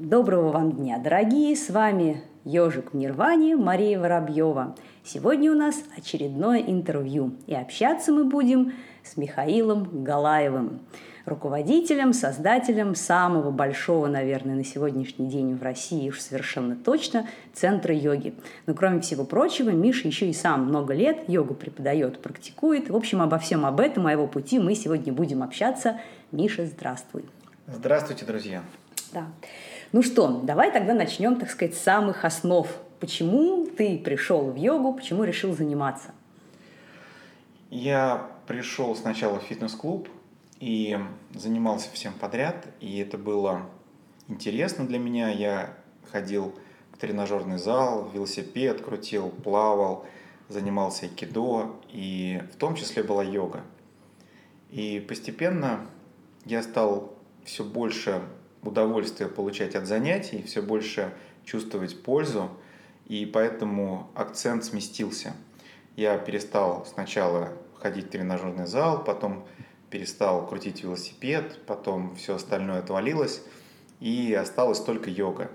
[0.00, 1.56] доброго вам дня, дорогие!
[1.56, 4.76] С вами Ежик в Нирване, Мария Воробьева.
[5.04, 8.72] Сегодня у нас очередное интервью, и общаться мы будем
[9.02, 10.80] с Михаилом Галаевым,
[11.24, 18.34] руководителем, создателем самого большого, наверное, на сегодняшний день в России уж совершенно точно центра йоги.
[18.66, 22.88] Но кроме всего прочего, Миша еще и сам много лет йогу преподает, практикует.
[22.88, 26.00] В общем, обо всем об этом, о его пути мы сегодня будем общаться.
[26.30, 27.24] Миша, здравствуй.
[27.66, 28.62] Здравствуйте, друзья.
[29.12, 29.26] Да.
[29.90, 32.68] Ну что, давай тогда начнем, так сказать, с самых основ.
[33.00, 36.10] Почему ты пришел в йогу, почему решил заниматься?
[37.70, 40.08] Я пришел сначала в фитнес-клуб
[40.60, 40.98] и
[41.34, 43.62] занимался всем подряд, и это было
[44.28, 45.30] интересно для меня.
[45.30, 45.74] Я
[46.12, 46.54] ходил
[46.92, 50.04] в тренажерный зал, велосипед крутил, плавал,
[50.48, 53.62] занимался айкидо, и в том числе была йога.
[54.70, 55.86] И постепенно
[56.44, 57.14] я стал
[57.44, 58.20] все больше
[58.68, 61.12] удовольствие получать от занятий, все больше
[61.44, 62.50] чувствовать пользу,
[63.06, 65.34] и поэтому акцент сместился.
[65.96, 69.44] Я перестал сначала ходить в тренажерный зал, потом
[69.90, 73.42] перестал крутить велосипед, потом все остальное отвалилось,
[74.00, 75.50] и осталась только йога.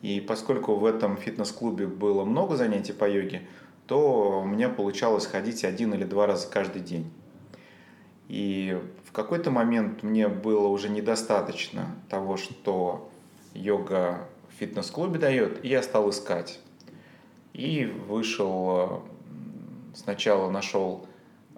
[0.00, 3.42] И поскольку в этом фитнес-клубе было много занятий по йоге,
[3.86, 7.10] то у меня получалось ходить один или два раза каждый день.
[8.28, 8.80] И
[9.12, 13.10] в какой-то момент мне было уже недостаточно того, что
[13.52, 16.60] йога в фитнес-клубе дает, и я стал искать.
[17.52, 19.02] И вышел,
[19.94, 21.06] сначала нашел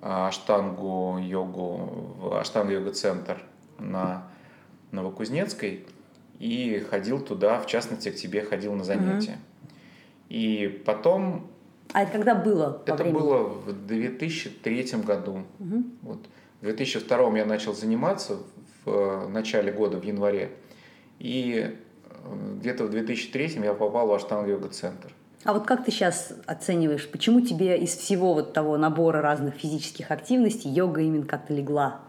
[0.03, 3.41] а, аштангу йогу в аштангу йога центр
[3.79, 4.27] на
[4.91, 5.87] Новокузнецкой
[6.41, 9.39] и ходил туда, в частности, к тебе ходил на занятия.
[9.63, 9.71] Угу.
[10.31, 11.47] И потом...
[11.93, 12.83] А это когда было?
[12.85, 13.17] Это времени?
[13.17, 15.45] было в 2003 году.
[15.61, 15.85] Угу.
[16.03, 16.27] Вот.
[16.61, 18.39] В 2002 я начал заниматься
[18.85, 20.51] в э, начале года, в январе.
[21.19, 25.13] И э, где-то в 2003 я попал в Аштанг йога центр.
[25.45, 30.11] А вот как ты сейчас оцениваешь, почему тебе из всего вот того набора разных физических
[30.11, 32.01] активностей йога именно как-то легла?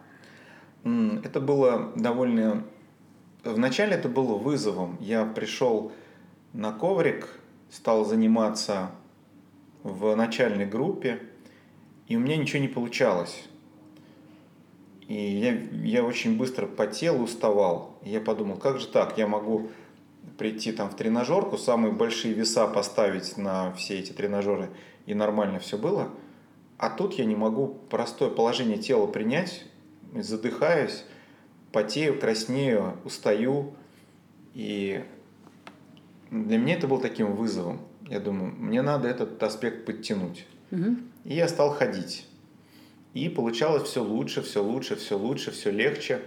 [0.85, 2.63] Это было довольно...
[3.43, 4.97] Вначале это было вызовом.
[5.01, 5.91] Я пришел
[6.53, 7.27] на коврик,
[7.69, 8.91] стал заниматься
[9.83, 11.19] в начальной группе,
[12.07, 13.43] и у меня ничего не получалось.
[15.07, 17.99] И я, я очень быстро потел, уставал.
[18.03, 19.69] И я подумал, как же так, я могу
[20.37, 24.69] прийти там в тренажерку, самые большие веса поставить на все эти тренажеры,
[25.05, 26.09] и нормально все было.
[26.77, 29.65] А тут я не могу простое положение тела принять,
[30.13, 31.05] задыхаюсь,
[31.71, 33.73] потею, краснею, устаю.
[34.53, 35.03] И
[36.31, 37.79] для меня это был таким вызовом.
[38.07, 40.45] Я думаю, мне надо этот аспект подтянуть.
[40.71, 40.97] Угу.
[41.25, 42.27] И я стал ходить.
[43.15, 46.21] И получалось все лучше, все лучше, все лучше, все легче.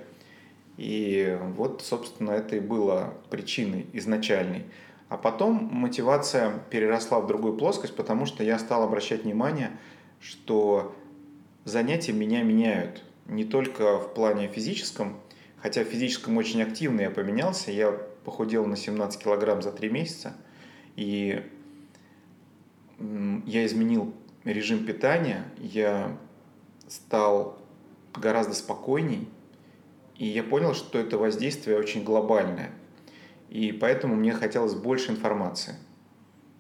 [0.79, 4.65] И вот, собственно, это и было причиной изначальной.
[5.11, 9.73] А потом мотивация переросла в другую плоскость, потому что я стал обращать внимание,
[10.19, 10.97] что
[11.67, 13.05] занятия меня меняют.
[13.27, 15.21] Не только в плане физическом,
[15.59, 17.71] хотя в физическом очень активно я поменялся.
[17.71, 17.93] Я
[18.25, 20.35] похудел на 17 килограмм за 3 месяца.
[20.97, 21.43] И
[22.99, 26.17] я изменил режим питания, я
[26.89, 27.59] стал
[28.15, 29.29] гораздо спокойней,
[30.17, 32.71] и я понял, что это воздействие очень глобальное.
[33.51, 35.77] И поэтому мне хотелось больше информации.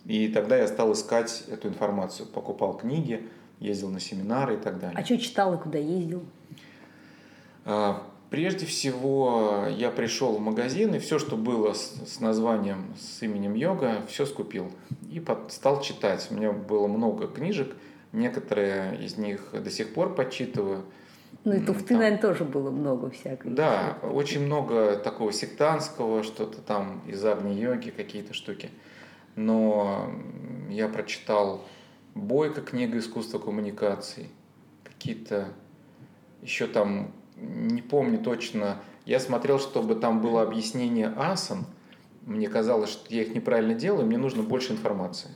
[0.04, 2.26] И тогда я стал искать эту информацию.
[2.28, 3.28] Покупал книги,
[3.58, 4.96] ездил на семинары и так далее.
[4.96, 6.22] А что читал и куда ездил?
[7.64, 13.22] А, прежде всего, я пришел в магазин, и все, что было с, с названием, с
[13.22, 14.70] именем йога, все скупил.
[15.10, 16.26] И под, стал читать.
[16.30, 17.74] У меня было много книжек–
[18.12, 20.84] Некоторые из них до сих пор подсчитываю.
[21.44, 23.54] Ну и туфты, там, наверное, тоже было много всякого.
[23.54, 28.70] Да, очень много такого сектантского, что-то там из Агни-йоги, какие-то штуки.
[29.36, 30.10] Но
[30.70, 31.64] я прочитал
[32.14, 34.30] Бойко, книга искусства коммуникаций,
[34.82, 35.48] какие-то
[36.42, 41.66] еще там, не помню точно, я смотрел, чтобы там было объяснение асан,
[42.26, 45.30] мне казалось, что я их неправильно делаю, мне нужно больше информации.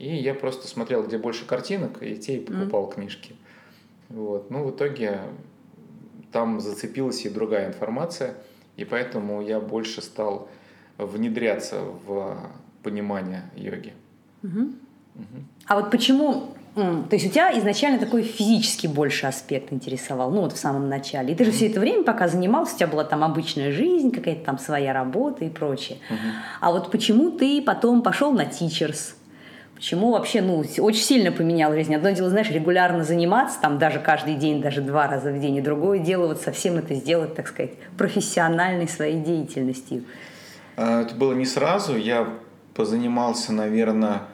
[0.00, 2.94] И я просто смотрел, где больше картинок, и те и покупал mm.
[2.94, 3.36] книжки.
[4.08, 4.50] Вот.
[4.50, 5.20] Ну, в итоге
[6.32, 8.34] там зацепилась и другая информация,
[8.76, 10.48] и поэтому я больше стал
[10.96, 12.50] внедряться в
[12.82, 13.92] понимание йоги.
[14.42, 14.60] Угу.
[14.60, 15.44] Угу.
[15.66, 20.52] А вот почему то есть у тебя изначально такой физический больше аспект интересовал, ну вот
[20.52, 21.32] в самом начале.
[21.32, 21.54] И ты же mm-hmm.
[21.54, 25.44] все это время, пока занимался, у тебя была там обычная жизнь, какая-то там своя работа
[25.44, 25.98] и прочее.
[26.08, 26.32] Mm-hmm.
[26.60, 29.14] А вот почему ты потом пошел на teachers?
[29.80, 31.94] Почему вообще, ну, очень сильно поменял жизнь.
[31.94, 35.62] Одно дело, знаешь, регулярно заниматься, там даже каждый день, даже два раза в день, и
[35.62, 40.04] другое дело вот совсем это сделать, так сказать, профессиональной своей деятельностью.
[40.76, 41.96] А, это было не сразу.
[41.96, 42.28] Я
[42.74, 44.24] позанимался, наверное,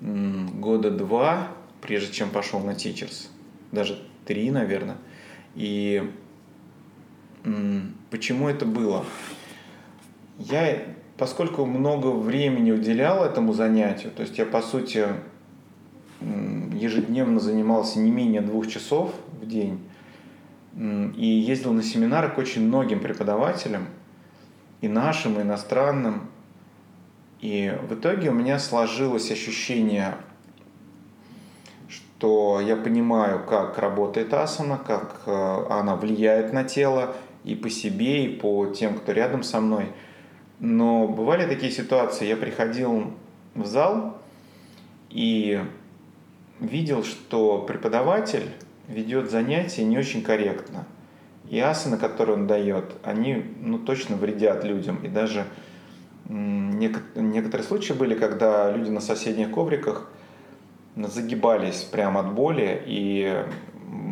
[0.00, 1.48] года два,
[1.82, 3.28] прежде чем пошел на Teachers.
[3.72, 4.96] Даже три, наверное.
[5.54, 6.10] И
[8.10, 9.04] почему это было?
[10.38, 10.78] Я,
[11.22, 15.06] поскольку много времени уделял этому занятию, то есть я, по сути,
[16.72, 19.78] ежедневно занимался не менее двух часов в день
[20.74, 23.86] и ездил на семинары к очень многим преподавателям,
[24.80, 26.28] и нашим, и иностранным.
[27.38, 30.16] И в итоге у меня сложилось ощущение,
[31.86, 37.14] что я понимаю, как работает асана, как э, она влияет на тело
[37.44, 39.92] и по себе, и по тем, кто рядом со мной.
[40.62, 43.10] Но бывали такие ситуации, я приходил
[43.56, 44.16] в зал
[45.10, 45.60] и
[46.60, 48.48] видел, что преподаватель
[48.86, 50.86] ведет занятия не очень корректно.
[51.50, 55.00] И асаны, которые он дает, они ну, точно вредят людям.
[55.02, 55.46] И даже
[56.28, 60.12] некоторые случаи были, когда люди на соседних ковриках
[60.94, 63.44] загибались прямо от боли и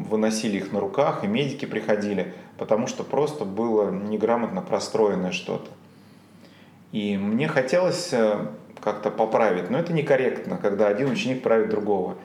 [0.08, 5.70] выносили их на руках, и медики приходили, потому что просто было неграмотно простроенное что-то.
[6.92, 8.46] И мне хотелось э,
[8.80, 12.16] как-то поправить, но это некорректно, когда один ученик правит другого.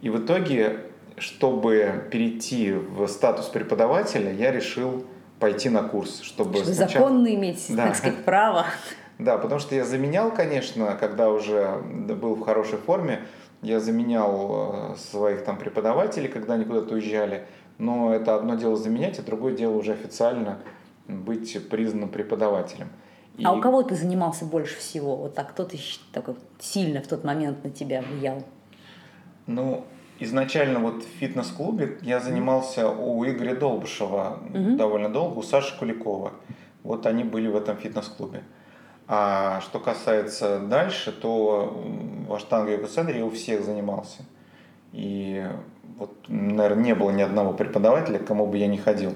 [0.00, 0.80] И в итоге,
[1.18, 5.04] чтобы перейти в статус преподавателя, я решил
[5.38, 7.06] пойти на курс, чтобы, чтобы сначала...
[7.08, 7.86] законно иметь, да.
[7.86, 8.66] так сказать, право.
[9.18, 13.20] Да, потому что я заменял, конечно, когда уже был в хорошей форме,
[13.62, 17.46] я заменял э, своих там преподавателей, когда они куда-то уезжали,
[17.78, 20.58] но это одно дело заменять, а другое дело уже официально
[21.08, 22.88] быть признанным преподавателем.
[23.36, 23.44] И...
[23.44, 25.16] А у кого ты занимался больше всего?
[25.16, 25.76] Вот так кто-то
[26.12, 28.42] такой сильно в тот момент на тебя влиял?
[29.46, 29.84] Ну,
[30.18, 34.76] изначально вот в фитнес-клубе я занимался у Игоря Долбышева mm-hmm.
[34.76, 36.32] довольно долго, у Саши Куликова.
[36.82, 38.42] Вот они были в этом фитнес-клубе.
[39.08, 41.82] А что касается дальше, то
[42.26, 44.24] в Аштанге йога центре я у всех занимался.
[44.92, 45.46] И
[45.98, 49.14] вот, наверное, не было ни одного преподавателя, к кому бы я не ходил.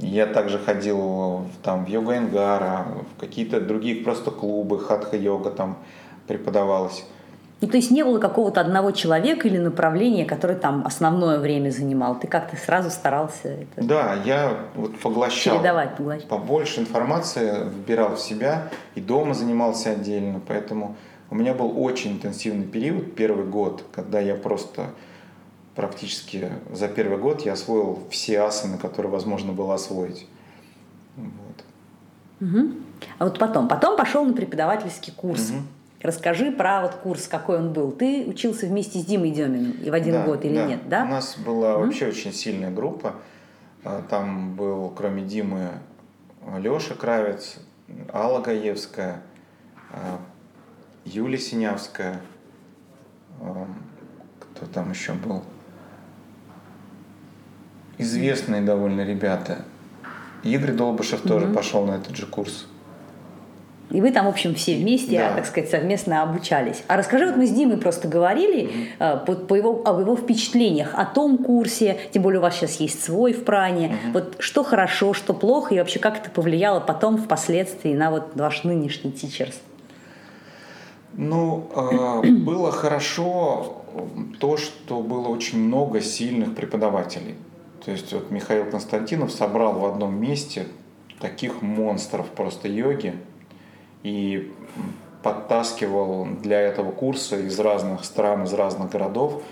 [0.00, 5.78] Я также ходил там, в йога Энгара, в какие-то другие просто клубы, хатха-йога там
[6.26, 7.04] преподавалась.
[7.60, 12.18] Ну, то есть не было какого-то одного человека или направления, который там основное время занимал.
[12.18, 15.58] Ты как-то сразу старался это Да, я вот поглощал.
[15.58, 16.28] Передавать, поглощать.
[16.28, 20.40] Побольше информации вбирал в себя и дома занимался отдельно.
[20.48, 20.96] Поэтому
[21.28, 24.86] у меня был очень интенсивный период, первый год, когда я просто
[25.80, 30.26] практически за первый год я освоил все асаны, которые возможно было освоить.
[31.16, 32.46] Вот.
[32.46, 32.68] Угу.
[33.18, 35.48] А вот потом, потом пошел на преподавательский курс.
[35.48, 35.58] Угу.
[36.02, 37.92] Расскажи про вот курс, какой он был.
[37.92, 40.66] Ты учился вместе с Димой Деминым и в один да, год или да.
[40.66, 41.04] нет, да?
[41.04, 43.14] У нас была mm вообще очень сильная группа.
[43.82, 45.70] А, там был, кроме Димы,
[46.58, 47.56] Леша Кравец,
[48.12, 49.22] Алла Гаевская,
[49.92, 50.20] а,
[51.06, 52.20] Юлия Синявская,
[53.40, 53.66] а,
[54.40, 55.42] кто там еще был?
[58.00, 59.58] Известные довольно ребята.
[60.42, 62.66] Игорь Долбышев mm тоже пошел на этот же курс.
[63.90, 65.34] И вы там, в общем, все вместе, да.
[65.34, 66.82] так сказать, совместно обучались.
[66.86, 69.24] А расскажи, вот мы с Димой просто говорили mm-hmm.
[69.26, 73.02] по, по его, об его впечатлениях о том курсе, тем более у вас сейчас есть
[73.02, 73.88] свой в Пране.
[73.88, 74.12] Mm-hmm.
[74.12, 78.62] Вот что хорошо, что плохо, и вообще как это повлияло потом, впоследствии, на вот ваш
[78.62, 79.60] нынешний тичерс?
[81.14, 81.68] Ну,
[82.22, 83.82] э, было хорошо
[84.38, 87.34] то, что было очень много сильных преподавателей.
[87.84, 90.66] То есть вот Михаил Константинов собрал в одном месте
[91.18, 93.14] таких монстров просто йоги,
[94.02, 94.52] и
[95.22, 99.42] подтаскивал для этого курса из разных стран, из разных городов.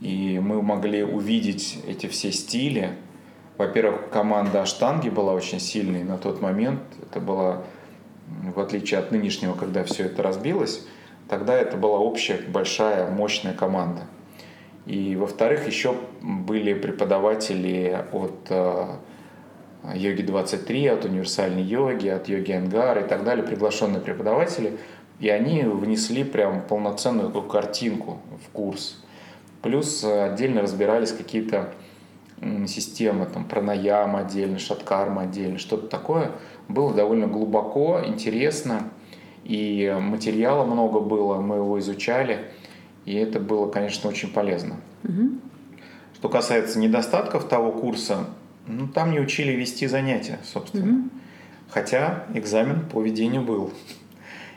[0.00, 2.96] И мы могли увидеть эти все стили.
[3.58, 6.80] Во-первых, команда Аштанги была очень сильной на тот момент.
[7.02, 7.64] Это было,
[8.54, 10.84] в отличие от нынешнего, когда все это разбилось,
[11.28, 14.06] тогда это была общая, большая, мощная команда.
[14.86, 18.86] И, во-вторых, еще были преподаватели от э,
[19.94, 24.78] йоги 23, от универсальной йоги, от йоги Ангар и так далее, приглашенные преподаватели,
[25.20, 29.00] и они внесли прям полноценную картинку в курс.
[29.62, 31.72] Плюс отдельно разбирались какие-то
[32.66, 36.32] системы, там, пранаяма отдельно, шаткарма отдельно, что-то такое.
[36.68, 38.90] Было довольно глубоко, интересно,
[39.44, 42.50] и материала много было, мы его изучали,
[43.04, 44.76] и это было, конечно, очень полезно.
[45.04, 45.30] Угу.
[46.14, 48.26] Что касается недостатков того курса,
[48.66, 50.92] ну, там не учили вести занятия, собственно.
[50.92, 51.10] Mm-hmm.
[51.68, 53.72] Хотя экзамен по ведению был.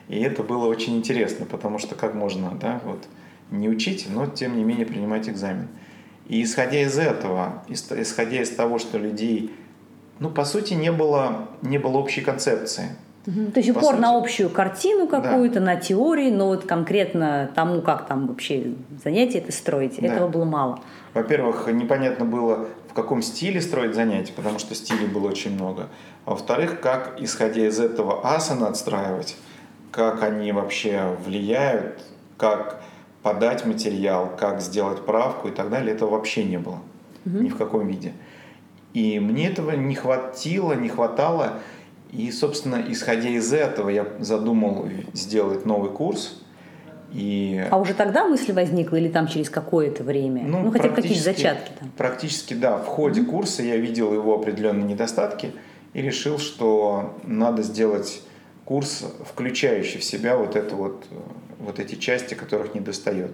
[0.08, 3.08] И это было очень интересно, потому что как можно, да, вот,
[3.50, 5.68] не учить, но тем не менее принимать экзамен.
[6.28, 9.52] И исходя из этого, исходя из того, что людей,
[10.20, 12.90] ну, по сути, не было, не было общей концепции.
[13.28, 13.52] Угу.
[13.52, 15.66] То есть упор сути, на общую картину какую-то, да.
[15.66, 20.08] на теории, но вот конкретно тому, как там вообще занятие это строить, да.
[20.08, 20.80] этого было мало.
[21.14, 25.88] Во-первых, непонятно было, в каком стиле строить занятия, потому что стилей было очень много.
[26.26, 29.38] А во-вторых, как, исходя из этого, асаны отстраивать,
[29.92, 32.04] как они вообще влияют,
[32.38, 32.82] как
[33.24, 36.80] подать материал, как сделать правку и так далее, этого вообще не было.
[37.26, 37.38] Угу.
[37.40, 38.14] Ни в каком виде.
[38.94, 41.54] И мне этого не хватило, не хватало.
[42.12, 46.42] И, собственно, исходя из этого, я задумал сделать новый курс.
[47.12, 47.64] И...
[47.70, 50.44] А уже тогда мысль возникла или там через какое-то время?
[50.44, 51.92] Ну, ну хотя бы какие-то зачатки там?
[51.98, 52.78] Практически, да.
[52.78, 53.26] В ходе mm-hmm.
[53.26, 55.52] курса я видел его определенные недостатки
[55.94, 58.22] и решил, что надо сделать
[58.66, 61.06] курс, включающий в себя вот, это вот,
[61.60, 63.32] вот эти части, которых не достает.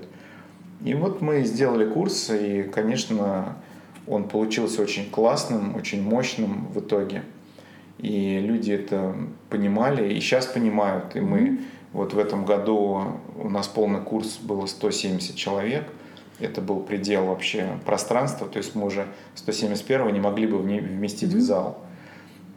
[0.83, 3.57] И вот мы сделали курс, и, конечно,
[4.07, 7.23] он получился очень классным, очень мощным в итоге.
[8.01, 9.15] И люди это
[9.50, 11.15] понимали, и сейчас понимают.
[11.15, 11.62] И мы mm-hmm.
[11.93, 15.86] вот в этом году у нас полный курс было 170 человек.
[16.39, 19.05] Это был предел вообще пространства, то есть мы уже
[19.36, 21.38] 171 не могли бы вместить mm-hmm.
[21.38, 21.79] в зал.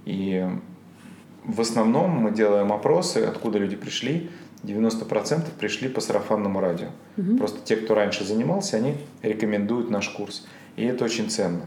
[0.06, 0.46] И
[1.44, 4.30] в основном мы делаем опросы, откуда люди пришли.
[4.64, 6.88] 90% пришли по сарафанному радио.
[7.18, 7.36] Угу.
[7.36, 10.46] Просто те, кто раньше занимался, они рекомендуют наш курс.
[10.76, 11.62] И это очень ценно.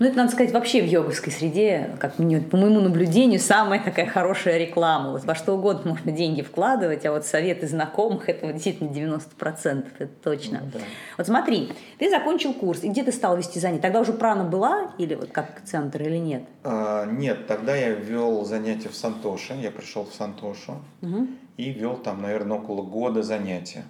[0.00, 4.56] Ну, это, надо сказать, вообще в йоговской среде, как по моему наблюдению, самая такая хорошая
[4.56, 5.10] реклама.
[5.10, 9.86] Вот во что угодно можно деньги вкладывать, а вот советы знакомых– это вот действительно 90%,
[9.98, 10.60] это точно.
[10.64, 10.80] Ну, да.
[11.18, 13.82] Вот смотри, ты закончил курс, и где ты стал вести занятия?
[13.82, 16.44] Тогда уже прана была или вот как центр или нет?
[16.64, 21.26] А, нет, тогда я вел занятия в Сантоше, я пришел в Сантошу угу.
[21.58, 23.84] и вел там, наверное, около года занятия.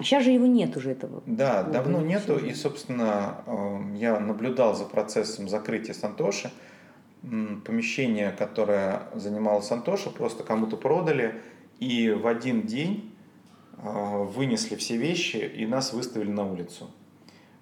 [0.00, 1.22] Сейчас же его нет уже этого.
[1.26, 2.38] Да, клуба, давно нету.
[2.38, 6.50] И, собственно, эм, я наблюдал за процессом закрытия Сантоши.
[7.22, 11.34] Помещение, которое занимало Сантоша, просто кому-то продали.
[11.80, 13.12] И в один день
[13.76, 16.90] э, вынесли все вещи и нас выставили на улицу.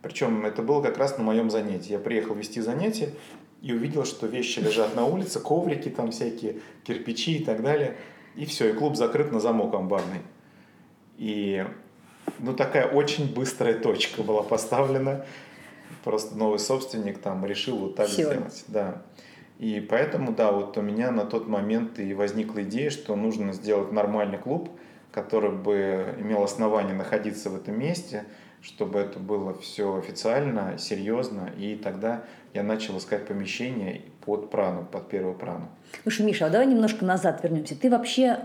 [0.02, 1.92] Причем это было как раз на моем занятии.
[1.92, 3.14] Я приехал вести занятие
[3.62, 7.96] и увидел, что вещи лежат на улице, коврики там всякие, кирпичи и так далее.
[8.36, 10.20] И все, и клуб закрыт на замок амбарный.
[11.16, 11.66] И
[12.38, 15.24] ну, такая очень быстрая точка была поставлена.
[16.04, 18.24] Просто новый собственник там решил вот так Все.
[18.24, 18.64] сделать.
[18.68, 19.02] Да.
[19.58, 23.90] И поэтому, да, вот у меня на тот момент и возникла идея, что нужно сделать
[23.90, 24.70] нормальный клуб,
[25.10, 28.24] который бы имел основание находиться в этом месте,
[28.60, 35.08] чтобы это было все официально, серьезно, и тогда я начал искать помещение под прану, под
[35.08, 35.68] первую прану.
[36.02, 37.76] Слушай, Миша, а давай немножко назад вернемся.
[37.76, 38.40] Ты вообще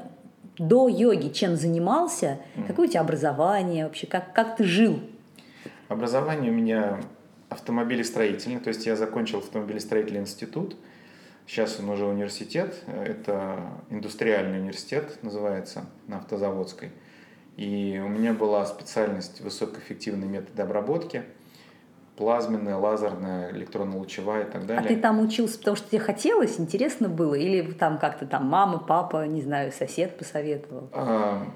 [0.62, 2.40] до йоги чем занимался?
[2.56, 2.68] Mm.
[2.68, 4.08] Какое у тебя образование вообще?
[4.08, 5.00] Как, как ты жил?
[5.88, 7.02] Образование у меня
[7.50, 10.76] автомобилестроительное, то есть я закончил автомобилестроительный институт.
[11.48, 16.92] Сейчас он уже университет, это индустриальный университет называется, на автозаводской.
[17.58, 21.24] И у меня была специальность высокоэффективные методы обработки–
[22.22, 24.86] плазменная, лазерная, электронно-лучевая и так далее.
[24.86, 27.34] А ты там учился, потому что тебе хотелось, интересно было?
[27.34, 30.88] Или там как-то там мама, папа, не знаю, сосед посоветовал?
[30.94, 31.48] А,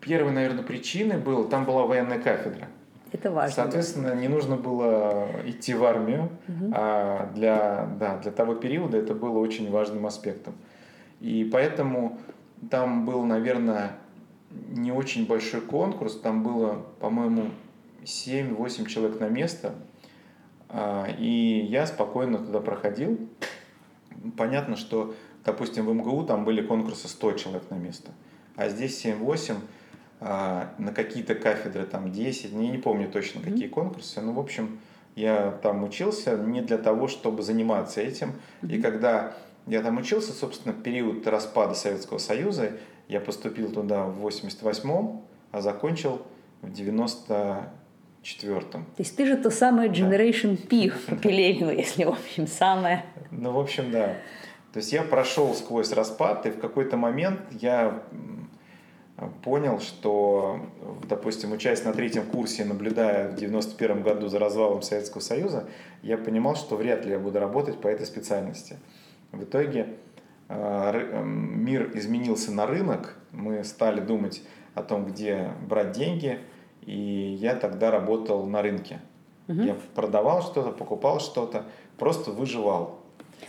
[0.00, 2.68] первой, наверное, причиной было, там была военная кафедра.
[3.12, 3.54] Это важно.
[3.54, 6.72] Соответственно, не нужно было идти в армию, угу.
[6.74, 10.54] а для, да, для того периода это было очень важным аспектом.
[11.20, 12.18] И поэтому
[12.70, 13.90] там был, наверное,
[14.50, 17.50] не очень большой конкурс, там было, по-моему,
[18.06, 19.74] 7-8 человек на место,
[20.68, 23.18] а, и я спокойно туда проходил.
[24.36, 28.12] Понятно, что, допустим, в МГУ там были конкурсы 100 человек на место,
[28.54, 29.56] а здесь 7-8,
[30.20, 34.78] а, на какие-то кафедры там 10, я не помню точно какие конкурсы, но, в общем,
[35.16, 38.34] я там учился не для того, чтобы заниматься этим.
[38.62, 39.34] И когда
[39.66, 42.72] я там учился, собственно, период распада Советского Союза,
[43.08, 45.22] я поступил туда в 88-м,
[45.52, 46.22] а закончил
[46.62, 47.72] в 90
[48.26, 48.84] четвертом.
[48.96, 50.56] То есть ты же то самое Generation.
[50.56, 53.04] P поколение, если, в общем, самое.
[53.30, 54.16] Ну, в общем, да.
[54.72, 58.02] То есть я прошел сквозь распад, и в какой-то момент я
[59.42, 60.60] понял, что,
[61.08, 65.68] допустим, учась на третьем курсе, наблюдая в 91 году за развалом Советского Союза,
[66.02, 68.76] я понимал, что вряд ли я буду работать по этой специальности.
[69.32, 69.94] В итоге
[70.48, 74.42] э, мир изменился на рынок, мы стали думать
[74.74, 76.40] о том, где брать деньги–
[76.86, 79.00] и я тогда работал на рынке.
[79.48, 79.60] Угу.
[79.60, 81.64] Я продавал что-то, покупал что-то,
[81.98, 82.96] просто выживал.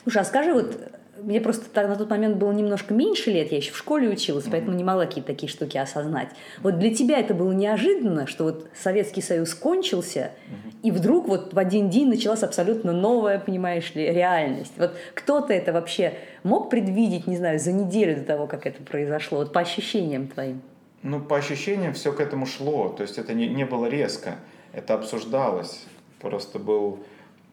[0.04, 0.78] Слушай, а скажи, вот
[1.24, 4.52] мне просто на тот момент было немножко меньше лет, я еще в школе училась, mm-hmm.
[4.52, 6.30] поэтому не могла какие-то такие штуки осознать.
[6.62, 10.72] Вот для тебя это было неожиданно, что вот Советский Союз кончился, mm-hmm.
[10.84, 14.74] и вдруг вот в один день началась абсолютно новая, понимаешь ли, реальность.
[14.78, 16.14] Вот кто-то это вообще
[16.44, 20.62] мог предвидеть, не знаю, за неделю до того, как это произошло, вот по ощущениям твоим?
[21.10, 24.36] Ну, по ощущениям все к этому шло, то есть это не, не было резко,
[24.74, 25.86] это обсуждалось,
[26.20, 27.00] просто был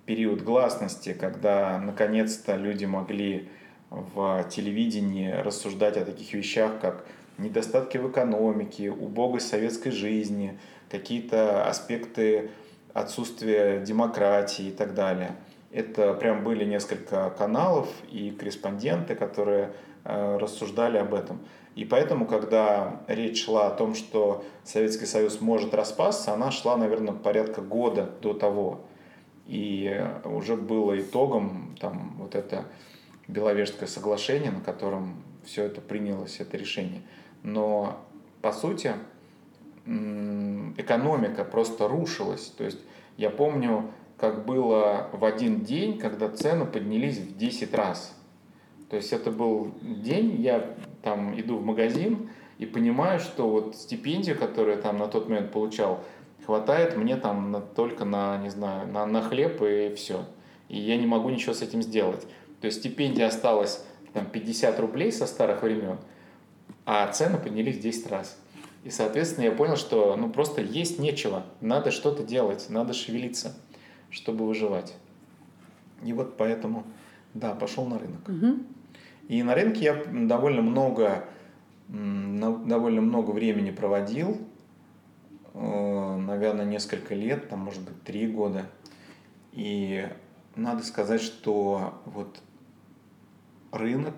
[0.06, 3.48] период гласности, когда наконец-то люди могли
[3.90, 7.04] в телевидении рассуждать о таких вещах, как
[7.38, 10.58] недостатки в экономике, убогость советской жизни,
[10.90, 12.50] какие-то аспекты
[12.92, 15.36] отсутствия демократии и так далее.
[15.70, 19.70] Это прям были несколько каналов и корреспонденты, которые
[20.02, 21.38] э, рассуждали об этом.
[21.74, 27.14] И поэтому, когда речь шла о том, что Советский Союз может распасться, она шла, наверное,
[27.14, 28.80] порядка года до того.
[29.46, 32.64] И уже было итогом там, вот это
[33.26, 37.02] Беловежское соглашение, на котором все это принялось, это решение.
[37.42, 37.98] Но,
[38.40, 38.92] по сути,
[39.84, 42.46] экономика просто рушилась.
[42.56, 42.78] То есть
[43.16, 48.16] я помню, как было в один день, когда цены поднялись в 10 раз.
[48.88, 50.74] То есть это был день, я
[51.04, 55.52] там иду в магазин и понимаю, что вот стипендию, которую я там на тот момент
[55.52, 56.02] получал,
[56.44, 60.24] хватает мне там на, только на, не знаю, на, на хлеб и все.
[60.68, 62.26] И я не могу ничего с этим сделать.
[62.60, 65.98] То есть стипендия осталась там 50 рублей со старых времен,
[66.86, 68.38] а цены поднялись в 10 раз.
[68.84, 73.54] И, соответственно, я понял, что ну просто есть нечего, надо что-то делать, надо шевелиться,
[74.10, 74.94] чтобы выживать.
[76.02, 76.84] И вот поэтому,
[77.32, 78.28] да, пошел на рынок.
[78.28, 78.58] Угу.
[79.28, 81.24] И на рынке я довольно много,
[81.88, 84.38] довольно много времени проводил,
[85.54, 88.66] Э, наверное, несколько лет, там, может быть, три года.
[89.52, 90.06] И
[90.56, 92.40] надо сказать, что вот
[93.70, 94.14] рынок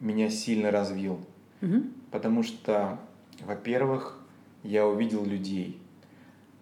[0.00, 1.18] меня сильно развил.
[1.60, 1.82] Угу.
[2.12, 3.00] Потому что,
[3.40, 4.18] во-первых,
[4.62, 5.80] я увидел людей.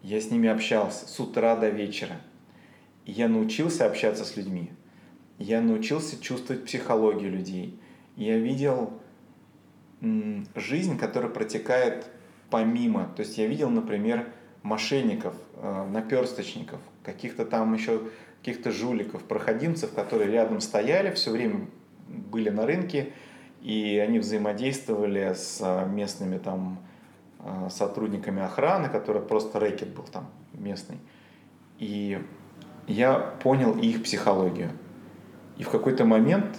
[0.03, 2.17] Я с ними общался с утра до вечера.
[3.05, 4.71] И я научился общаться с людьми.
[5.39, 7.79] Я научился чувствовать психологию людей.
[8.17, 8.93] Я видел
[10.55, 12.07] жизнь, которая протекает
[12.51, 13.11] помимо.
[13.17, 14.29] То есть я видел, например,
[14.63, 18.03] мошенников, э, наперсточников, каких-то там еще
[18.41, 21.67] каких-то жуликов, проходимцев, которые рядом стояли, все время
[22.07, 23.13] были на рынке,
[23.61, 26.79] и они взаимодействовали с местными там
[27.41, 30.99] э, сотрудниками охраны, который просто рэкет был там местный.
[31.79, 32.23] И
[32.87, 34.71] я понял их психологию.
[35.59, 36.57] И в какой-то момент,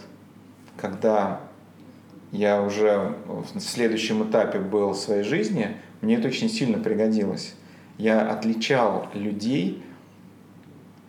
[0.75, 1.41] когда
[2.31, 7.53] я уже в следующем этапе был в своей жизни, мне это очень сильно пригодилось.
[7.97, 9.83] Я отличал людей,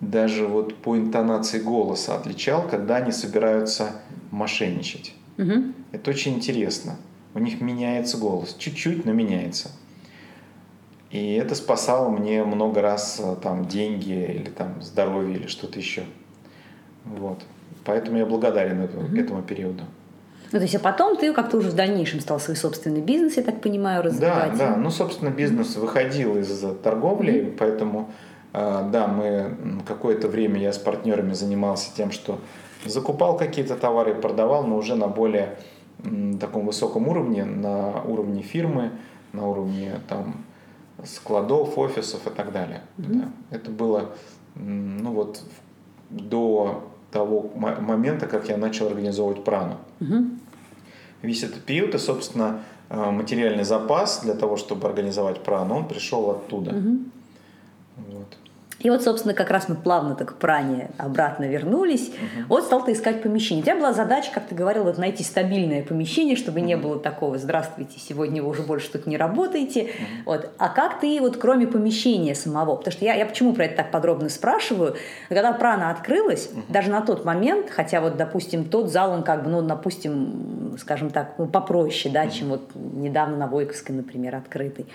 [0.01, 5.15] даже вот по интонации голоса отличал, когда они собираются мошенничать.
[5.39, 5.73] Угу.
[5.93, 6.97] Это очень интересно.
[7.35, 9.71] У них меняется голос, чуть-чуть, но меняется.
[11.11, 16.05] И это спасало мне много раз э, там деньги или там здоровье или что-то еще.
[17.05, 17.43] Вот.
[17.85, 19.17] Поэтому я благодарен этому, угу.
[19.17, 19.85] этому периоду.
[20.51, 23.43] Ну, то есть, а потом ты как-то уже в дальнейшем стал свой собственный бизнес, я
[23.43, 24.53] так понимаю, развивать.
[24.57, 24.77] Да, да.
[24.77, 27.57] Ну, собственно, бизнес выходил из торговли, mm-hmm.
[27.59, 28.11] поэтому,
[28.55, 32.39] а, да, мы какое-то время я с партнерами занимался тем, что
[32.87, 35.59] закупал какие-то товары и продавал, но уже на более
[36.41, 38.93] таком высоком уровне, на уровне фирмы,
[39.33, 40.45] на уровне там
[41.05, 42.81] складов, офисов и так далее.
[42.97, 43.21] Mm-hmm.
[43.21, 43.29] Да.
[43.51, 44.11] Это было,
[44.55, 45.43] ну вот,
[46.09, 49.77] до того момента, как я начал организовывать прану.
[50.01, 50.25] Угу.
[51.23, 56.31] Весь этот период и, собственно, э, материальный запас для того, чтобы организовать прану, он пришел
[56.31, 56.71] оттуда.
[56.71, 56.99] Угу.
[58.09, 58.37] Вот.
[58.81, 62.09] И вот, собственно, как раз мы плавно так к пране обратно вернулись.
[62.09, 62.45] Угу.
[62.49, 63.63] Вот стал ты искать помещение.
[63.63, 67.39] У тебя была задача, как ты говорил, вот найти стабильное помещение, чтобы не было такого
[67.39, 69.83] «здравствуйте, сегодня вы уже больше тут не работаете».
[69.83, 69.91] Угу.
[70.27, 70.51] Вот.
[70.59, 72.77] А как ты вот кроме помещения самого?
[72.77, 74.97] Потому что я, я почему про это так подробно спрашиваю?
[75.29, 76.63] Когда прана открылась, угу.
[76.69, 81.11] даже на тот момент, хотя вот, допустим, тот зал, он как бы, ну, допустим, скажем
[81.11, 82.31] так, ну, попроще, да, угу.
[82.31, 84.87] чем вот недавно на Войковской, например, открытый.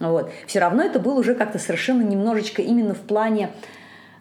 [0.00, 0.30] Вот.
[0.46, 3.50] Все равно это было уже как-то совершенно немножечко именно в плане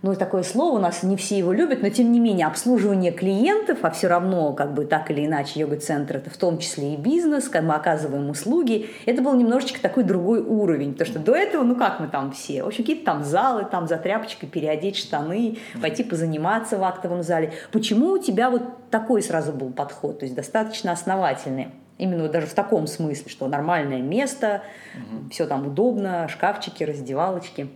[0.04, 3.80] ну, такое слово у нас не все его любят, но тем не менее обслуживание клиентов,
[3.82, 7.50] а все равно как бы так или иначе йога-центр это в том числе и бизнес,
[7.50, 11.76] как мы оказываем услуги, это был немножечко такой другой уровень, потому что до этого, ну
[11.76, 16.04] как мы там все, в общем, какие-то там залы, там за тряпочкой переодеть штаны, пойти
[16.04, 17.54] позаниматься в актовом зале.
[17.72, 21.70] Почему у тебя вот такой сразу был подход, то есть достаточно основательный?
[21.98, 24.62] Именно даже в таком смысле, что нормальное место,
[24.96, 25.30] угу.
[25.32, 27.70] все там удобно, шкафчики, раздевалочки.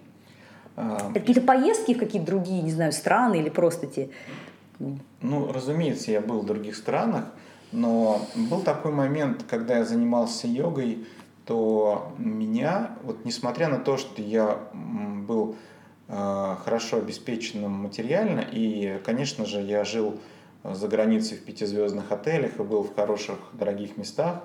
[0.75, 1.09] А...
[1.09, 4.09] Это какие-то поездки в какие-то другие, не знаю, страны или просто те?
[5.21, 7.25] Ну, разумеется, я был в других странах,
[7.71, 11.05] но был такой момент, когда я занимался йогой,
[11.45, 15.55] то меня, вот несмотря на то, что я был
[16.07, 20.19] э, хорошо обеспеченным материально, и, конечно же, я жил
[20.63, 24.43] за границей в пятизвездных отелях и был в хороших, дорогих местах,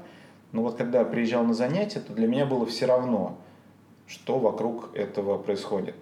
[0.53, 3.39] но вот когда я приезжал на занятия, то для меня было все равно,
[4.07, 5.97] что вокруг этого происходит.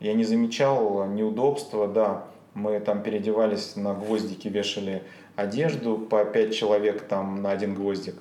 [0.00, 5.02] Я не замечал неудобства, да, мы там переодевались на гвоздики, вешали
[5.36, 8.16] одежду по пять человек там на один гвоздик.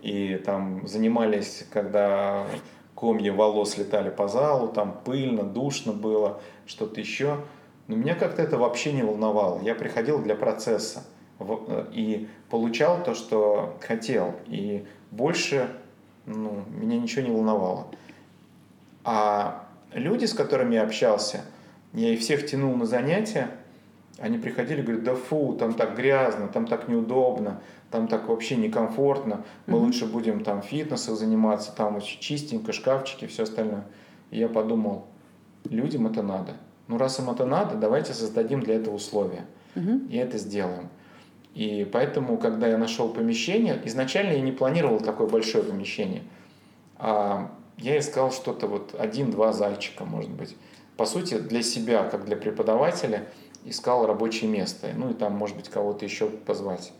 [0.00, 2.46] И там занимались, когда
[2.94, 7.38] комья волос летали по залу, там пыльно, душно было, что-то еще.
[7.86, 9.60] Но меня как-то это вообще не волновало.
[9.62, 11.04] Я приходил для процесса
[11.38, 14.34] э, и получал то, что хотел.
[14.46, 15.68] И больше
[16.26, 17.86] ну, меня ничего не волновало.
[19.04, 21.42] А люди, с которыми я общался,
[21.92, 23.50] я их всех тянул на занятия,
[24.18, 28.56] они приходили и говорят, да фу, там так грязно, там так неудобно, там так вообще
[28.56, 29.80] некомфортно, мы mm-hmm.
[29.80, 33.84] лучше будем там фитнесом заниматься, там очень чистенько, шкафчики, все остальное.
[34.30, 35.06] И я подумал,
[35.68, 36.54] людям это надо.
[36.88, 39.46] Ну раз им это надо, давайте создадим для этого условия.
[39.74, 40.08] Mm-hmm.
[40.08, 40.88] И это сделаем.
[41.54, 46.22] И поэтому, когда я нашел помещение, изначально я не планировал такое большое помещение.
[46.96, 50.56] А я искал что-то вот один-два зайчика, может быть.
[50.96, 53.26] По сути, для себя, как для преподавателя–
[53.64, 56.92] искал рабочее место, ну и там, может быть, кого-то еще позвать.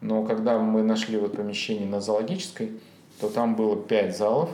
[0.00, 2.72] Но когда мы нашли вот помещение на зоологической,
[3.20, 4.50] то там было пять залов,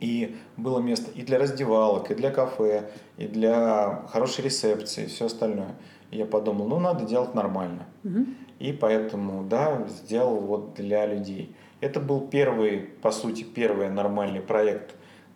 [0.00, 5.26] и было место и для раздевалок, и для кафе, и для хорошей рецепции, и все
[5.26, 5.76] остальное.
[6.10, 7.86] И я подумал, ну надо делать нормально.
[8.02, 8.26] Угу.
[8.58, 11.54] И поэтому, да, сделал вот для людей.
[11.80, 14.94] Это был первый, по сути, первый нормальный проект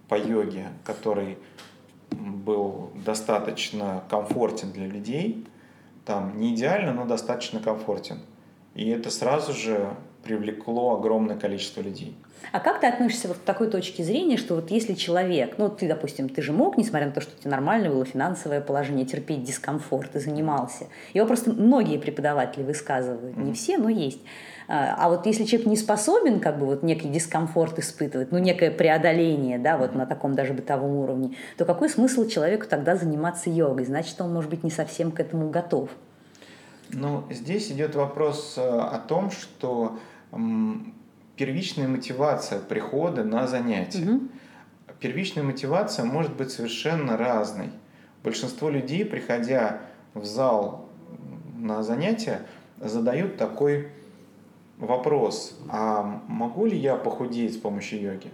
[0.08, 1.38] по йоге, который
[2.10, 5.46] был достаточно комфортен для людей,
[6.04, 8.18] там не идеально, но достаточно комфортен.
[8.74, 12.14] И это сразу же привлекло огромное количество людей.
[12.52, 15.88] А как ты относишься вот к такой точке зрения, что вот если человек, ну ты,
[15.88, 19.44] допустим, ты же мог, несмотря на то, что у тебя нормальное было финансовое положение, терпеть
[19.44, 20.86] дискомфорт, и занимался.
[21.12, 24.20] Его просто многие преподаватели высказывают, не все, но есть.
[24.66, 28.70] А, а вот если человек не способен как бы вот некий дискомфорт испытывать, ну некое
[28.70, 33.84] преодоление, да, вот на таком даже бытовом уровне, то какой смысл человеку тогда заниматься йогой?
[33.84, 35.90] Значит, он может быть не совсем к этому готов.
[36.90, 39.98] Ну, здесь идет вопрос э, о том, что
[41.36, 44.02] первичная мотивация прихода на занятия.
[44.04, 44.28] Угу.
[45.00, 47.70] Первичная мотивация может быть совершенно разной.
[48.22, 49.80] Большинство людей, приходя
[50.14, 50.88] в зал
[51.56, 52.46] на занятия,
[52.80, 53.88] задают такой
[54.78, 58.30] вопрос, а могу ли я похудеть с помощью йоги?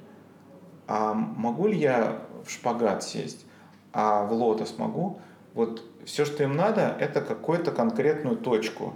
[0.87, 3.45] А могу ли я в шпагат сесть?
[3.93, 5.21] А в лотос могу?
[5.55, 8.95] Вот все, что им надо, это какую-то конкретную точку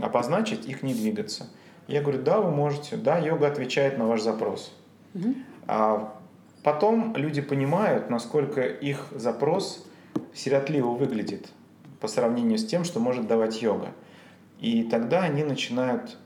[0.00, 1.48] обозначить, их не двигаться.
[1.92, 4.74] Я говорю, да, вы можете, да, йога отвечает на ваш запрос.
[5.14, 5.34] Угу.
[5.66, 6.18] А
[6.62, 9.86] потом люди понимают, насколько их запрос
[10.32, 11.52] сиротливо выглядит
[12.00, 13.88] по сравнению с тем, что может давать йога.
[14.58, 16.16] И тогда они начинают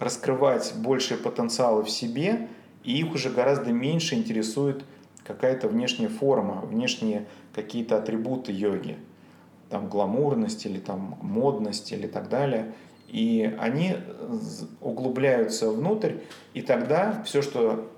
[0.00, 2.48] раскрывать большие потенциалы в себе,
[2.82, 4.84] и их уже гораздо меньше интересует
[5.22, 8.98] какая-то внешняя форма, внешние какие-то атрибуты йоги,
[9.70, 12.72] там гламурность или там модность или так далее.
[13.08, 13.96] И они
[14.80, 16.14] углубляются внутрь,
[16.54, 17.90] и тогда все, что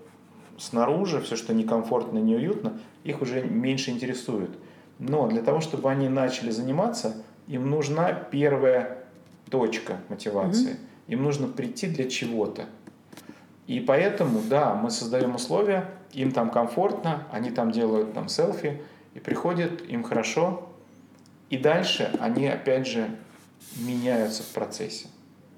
[0.59, 4.51] снаружи, все, что некомфортно, неуютно, их уже меньше интересует.
[4.99, 7.15] Но для того, чтобы они начали заниматься,
[7.47, 8.99] им нужна первая
[9.51, 10.73] точка мотивации.
[10.73, 11.09] Mm-hmm.
[11.09, 12.67] Им нужно прийти для чего-то.
[13.67, 18.81] И поэтому, да, мы создаем условия, им там комфортно, они там делают там селфи,
[19.15, 20.69] и приходят, им хорошо,
[21.51, 23.09] и дальше они опять же
[23.77, 25.07] меняются в процессе.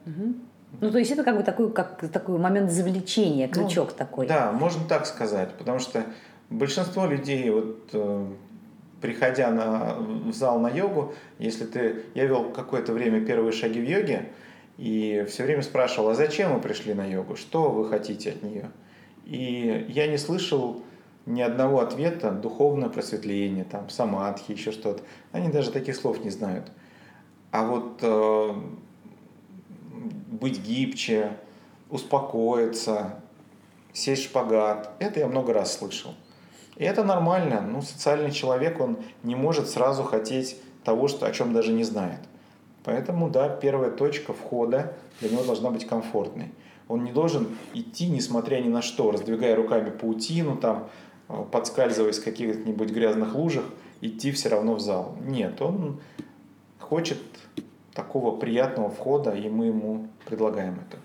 [0.06, 0.34] Угу.
[0.80, 4.26] Ну, то есть это как бы такой, как такой момент завлечения, ну, крючок ну, такой.
[4.26, 6.04] Да, можно так сказать, потому что
[6.48, 8.26] большинство людей, вот э,
[9.00, 12.02] приходя на, в зал на йогу, если ты...
[12.14, 14.28] Я вел какое-то время первые шаги в йоге,
[14.78, 18.70] и все время спрашивал, а зачем вы пришли на йогу, что вы хотите от нее?
[19.26, 20.82] И я не слышал
[21.26, 25.02] ни одного ответа, духовное просветление, там, самадхи, еще что-то.
[25.32, 26.70] Они даже таких слов не знают.
[27.50, 28.54] А вот э,
[30.26, 31.36] быть гибче,
[31.90, 33.20] успокоиться,
[33.92, 36.14] сесть в шпагат, это я много раз слышал.
[36.76, 37.60] И это нормально.
[37.60, 42.20] Ну, социальный человек, он не может сразу хотеть того, что, о чем даже не знает.
[42.84, 46.52] Поэтому, да, первая точка входа для него должна быть комфортной.
[46.88, 50.88] Он не должен идти, несмотря ни на что, раздвигая руками паутину, там,
[51.28, 53.64] э, подскальзываясь в каких-нибудь грязных лужах,
[54.00, 55.16] идти все равно в зал.
[55.20, 56.00] Нет, он
[56.78, 57.18] хочет
[57.94, 60.98] такого приятного входа, и мы ему предлагаем это.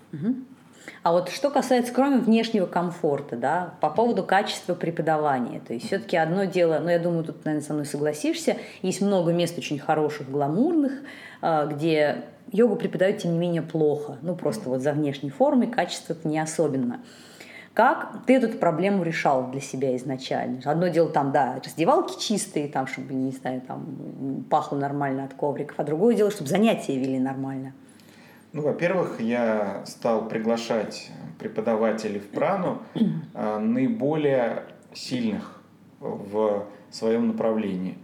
[1.02, 6.16] А вот что касается, кроме внешнего комфорта, да, по поводу качества преподавания, то есть все-таки
[6.16, 10.30] одно дело, ну я думаю, тут, наверное, со мной согласишься, есть много мест очень хороших,
[10.30, 10.92] гламурных,
[11.42, 16.16] а, где йогу преподают, тем не менее, плохо, ну просто вот за внешней формой качество
[16.24, 17.00] не особенно.
[17.76, 20.62] Как ты эту проблему решал для себя изначально?
[20.64, 25.78] Одно дело там, да, раздевалки чистые, там, чтобы, не знаю, там пахло нормально от ковриков,
[25.78, 27.74] а другое дело, чтобы занятия вели нормально.
[28.54, 32.80] Ну, во-первых, я стал приглашать преподавателей в прану
[33.34, 34.62] а, наиболее
[34.94, 35.60] сильных
[36.00, 37.98] в своем направлении.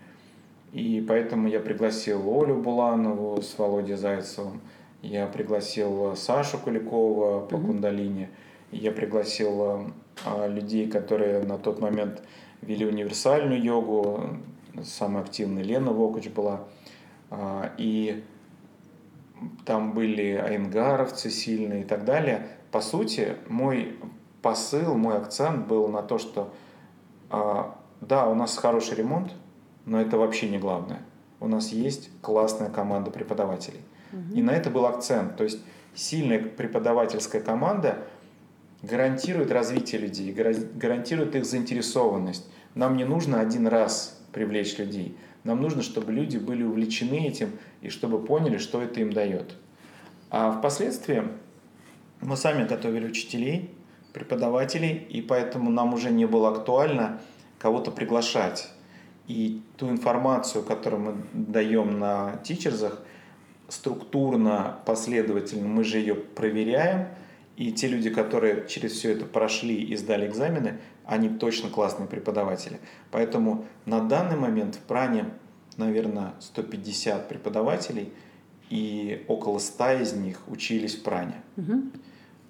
[0.72, 4.61] И поэтому я пригласил Олю Буланову с Володей Зайцевым,
[5.00, 7.66] я пригласил Сашу Куликова по mm-hmm.
[7.66, 8.28] кундалине,
[8.72, 9.92] я пригласил
[10.24, 12.22] а, людей, которые на тот момент
[12.61, 14.38] вели универсальную йогу,
[14.82, 16.64] самая активная Лена Вокуч была.
[17.30, 18.24] А, и
[19.64, 22.46] там были айнгаровцы сильные и так далее.
[22.70, 23.96] По сути, мой
[24.40, 26.52] посыл, мой акцент был на то, что
[27.30, 29.32] а, да, у нас хороший ремонт,
[29.85, 31.00] но это вообще не главное.
[31.40, 33.80] У нас есть классная команда преподавателей.
[34.12, 34.35] Угу.
[34.35, 35.37] И на это был акцент.
[35.37, 35.61] То есть
[35.94, 37.98] сильная преподавательская команда
[38.83, 42.49] гарантирует развитие людей, гарантирует их заинтересованность.
[42.75, 45.16] Нам не нужно один раз привлечь людей.
[45.45, 49.55] Нам нужно, чтобы люди были увлечены этим и чтобы поняли, что это им дает.
[50.31, 51.25] А впоследствии
[52.21, 53.71] мы сами готовили учителей,
[54.12, 57.21] преподавателей, и поэтому нам уже не было актуально
[57.59, 58.71] кого-то приглашать.
[59.27, 63.03] И ту информацию, которую мы даем на тичерзах,
[63.68, 67.09] структурно, последовательно, мы же ее проверяем,
[67.62, 72.81] и те люди, которые через все это прошли и сдали экзамены, они точно классные преподаватели.
[73.12, 75.27] Поэтому на данный момент в Пране,
[75.77, 78.12] наверное, 150 преподавателей,
[78.68, 81.35] и около 100 из них учились в Пране.
[81.57, 81.72] Угу.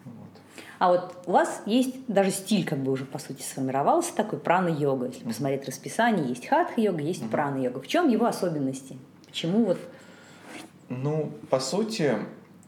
[0.06, 0.30] Вот.
[0.78, 5.08] А вот у вас есть даже стиль, как бы уже по сути сформировался такой прана-йога.
[5.08, 7.32] Если посмотреть расписание, есть хатха-йога, есть угу.
[7.32, 7.82] прана-йога.
[7.82, 8.96] В чем его особенности?
[9.26, 9.78] Почему вот?
[10.88, 12.16] Ну, по сути,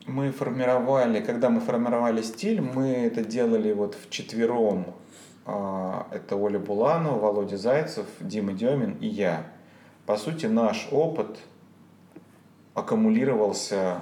[0.07, 4.95] мы формировали, когда мы формировали стиль, мы это делали вот в четвером
[5.47, 9.47] а, это Оля Буланова, Володя Зайцев, Дима Демин и я.
[10.07, 11.39] По сути, наш опыт
[12.75, 14.01] аккумулировался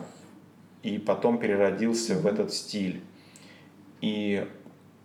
[0.82, 3.02] и потом переродился в этот стиль.
[4.00, 4.48] И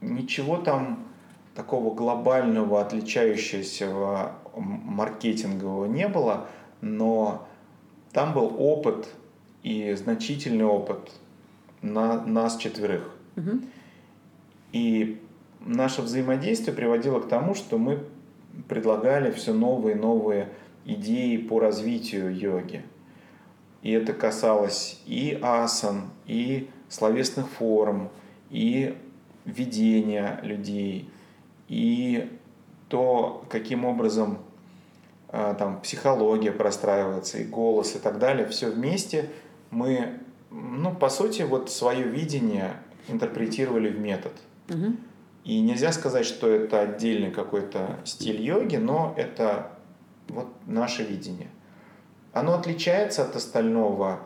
[0.02, 1.08] ничего там
[1.54, 6.48] такого глобального, отличающегося маркетингового не было,
[6.82, 7.48] но
[8.12, 9.08] там был опыт
[9.64, 11.12] и значительный опыт
[11.82, 13.16] на нас четверых.
[13.36, 13.62] Угу.
[14.74, 15.22] И
[15.60, 18.04] наше взаимодействие приводило к тому, что мы
[18.68, 20.50] предлагали все новые и новые
[20.86, 22.84] идеи по развитию йоги.
[23.82, 28.10] И это касалось и асан, и словесных форм,
[28.50, 28.98] и
[29.46, 31.10] ведения людей,
[31.68, 32.30] и
[32.90, 34.40] то, каким образом
[35.30, 38.48] а, там, психология простраивается, и голос, и так далее.
[38.48, 39.30] Все вместе
[39.70, 40.20] мы,
[40.52, 42.74] ну, по сути, вот свое видение
[43.08, 44.34] интерпретировали в метод.
[44.70, 44.96] Угу.
[45.46, 49.72] И нельзя сказать, что это отдельный какой-то стиль йоги, но это
[50.28, 51.50] вот наше видение.
[52.34, 54.20] Оно отличается от остального,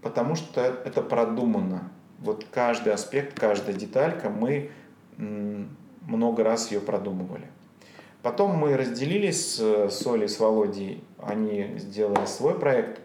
[0.00, 1.90] потому что это продумано.
[2.18, 4.70] Вот каждый аспект, каждая деталька, мы
[5.16, 7.46] много раз ее продумывали.
[8.22, 11.04] Потом мы разделились с Олей, с Володей.
[11.18, 13.00] Они сделали свой проект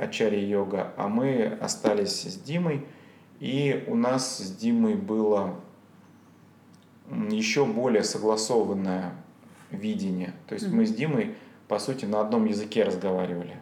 [0.00, 2.86] Ачари Йога, а мы остались с Димой.
[3.38, 5.56] И у нас с Димой было
[7.30, 9.14] еще более согласованное
[9.70, 10.34] видение.
[10.46, 10.74] То есть mm-hmm.
[10.74, 11.34] мы с Димой,
[11.68, 13.56] по сути, на одном языке разговаривали.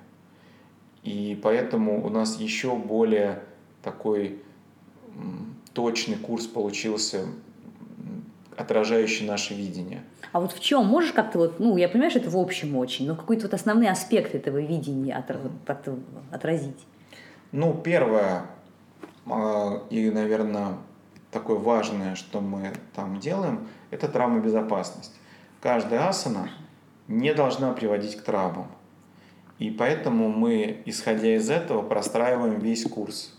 [1.03, 3.42] И поэтому у нас еще более
[3.83, 4.42] такой
[5.72, 7.27] точный курс получился,
[8.59, 10.03] отражающий наше видение.
[10.33, 13.07] А вот в чем можешь как-то вот, ну, я понимаю, что это в общем очень,
[13.07, 15.27] но какой-то вот основные аспекты этого видения от,
[15.64, 15.97] как-то
[16.33, 16.87] отразить?
[17.53, 18.42] Ну, первое,
[19.27, 20.75] а, и, наверное,
[21.31, 25.14] такое важное, что мы там делаем, это травмобезопасность.
[25.61, 26.51] Каждая асана
[27.07, 28.66] не должна приводить к травмам.
[29.59, 33.35] И поэтому мы, исходя из этого, простраиваем весь курс.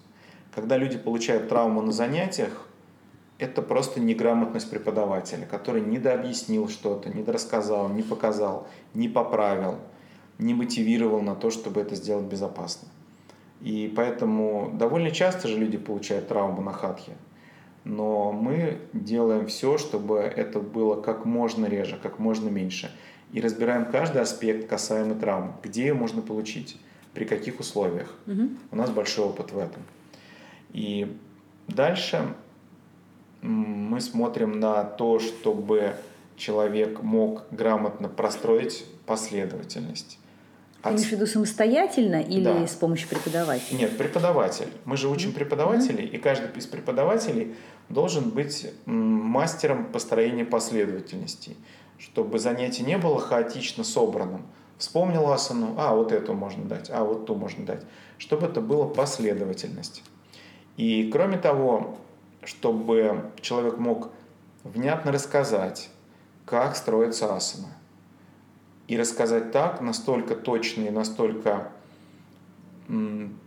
[0.54, 2.69] Когда люди получают травму на занятиях,
[3.40, 9.78] это просто неграмотность преподавателя, который недообъяснил что-то, недорассказал, не показал, не поправил,
[10.38, 12.88] не мотивировал на то, чтобы это сделать безопасно.
[13.62, 17.14] И поэтому довольно часто же люди получают травму на хатхе
[17.90, 22.92] но мы делаем все, чтобы это было как можно реже, как можно меньше.
[23.32, 26.78] И разбираем каждый аспект касаемый травм, где ее можно получить,
[27.14, 28.14] при каких условиях.
[28.26, 28.58] Мгм.
[28.72, 29.84] У нас большой опыт в этом.
[30.72, 31.18] И
[31.68, 32.34] дальше
[33.42, 35.96] мы смотрим на то, чтобы
[36.36, 40.18] человек мог грамотно простроить последовательность.
[40.82, 42.66] Ты От- имеешь в виду самостоятельно или Да.
[42.68, 43.78] с помощью преподавателя?
[43.78, 44.70] Нет, преподаватель.
[44.86, 47.56] Мы же учим преподавателей, и каждый из преподавателей
[47.90, 51.58] должен быть мастером построения последовательностей,
[51.98, 54.46] чтобы занятие не было хаотично собранным.
[54.78, 57.84] Вспомнил асану, а вот эту можно дать, а вот ту можно дать.
[58.18, 60.04] Чтобы это было последовательность.
[60.78, 61.98] И кроме того,
[62.44, 64.10] чтобы человек мог
[64.64, 65.90] внятно рассказать,
[66.46, 67.68] как строится асана.
[68.88, 71.72] И рассказать так, настолько точно и настолько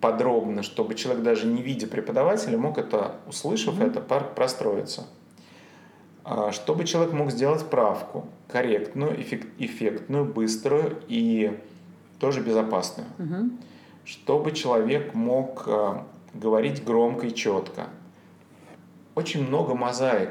[0.01, 3.87] подробно, чтобы человек даже не видя преподавателя мог это, услышав Мгм.
[3.87, 5.07] это, простроиться.
[6.25, 11.59] А, Чтобы человек мог сделать правку, корректную, эффек- эффектную, быструю и
[12.21, 13.09] тоже безопасную.
[13.19, 13.59] Мгм.
[14.05, 17.89] Чтобы человек мог а, говорить громко и четко.
[19.15, 20.31] Очень много мозаик,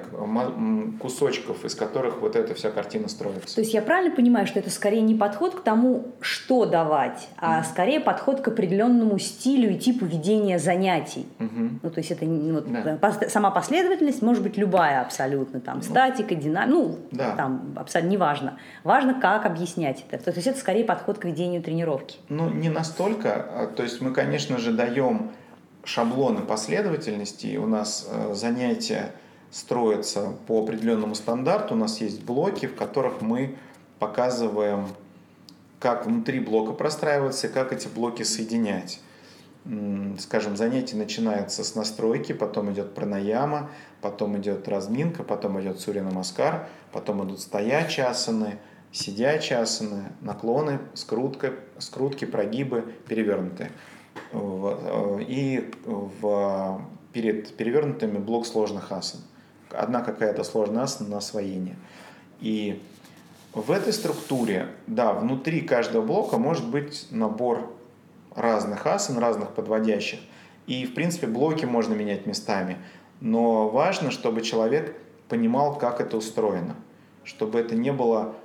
[1.00, 3.54] кусочков, из которых вот эта вся картина строится.
[3.56, 7.64] То есть я правильно понимаю, что это скорее не подход к тому, что давать, а
[7.64, 11.28] скорее подход к определенному стилю и типу ведения занятий.
[11.38, 11.80] Мгм.
[11.84, 12.98] Ну, то есть это вот, Да.
[13.30, 17.36] сама последовательность может быть любая абсолютно, там, статика, динамика, ну, Да.
[17.36, 18.58] там, абсолютно неважно.
[18.84, 20.32] Важно, как объяснять это.
[20.32, 22.18] То есть это скорее подход к ведению тренировки.
[22.30, 23.46] Ну, не настолько.
[23.50, 25.32] А, То есть мы, конечно же, даем
[25.84, 27.58] шаблоны последовательности.
[27.58, 29.14] У нас э, занятия
[29.52, 31.74] строятся по определенному стандарту.
[31.74, 33.58] У нас есть блоки, в которых мы
[34.00, 34.88] показываем,
[35.80, 39.02] как внутри блока простраиваться и как эти блоки соединять.
[40.18, 43.70] Скажем, занятие начинается с настройки, потом идет пранаяма,
[44.02, 48.58] потом идет разминка, потом идет сурья намаскар, потом идут стоячие асаны,
[48.92, 53.72] сидячие асаны, наклоны, скрутка, скрутки, прогибы, перевернутые.
[54.32, 56.82] Э, И в,
[57.14, 59.22] перед перевернутыми блок сложных асан.
[59.70, 61.76] Одна какая-то сложная асана на освоение.
[62.40, 62.82] И
[63.54, 67.72] в этой структуре, да, внутри каждого блока может быть набор
[68.36, 70.20] разных асан, разных подводящих.
[70.68, 72.78] И, в принципе, блоки можно менять местами.
[73.20, 74.96] Но важно, чтобы человек
[75.28, 76.76] понимал, как это устроено.
[77.24, 78.36] Чтобы это не было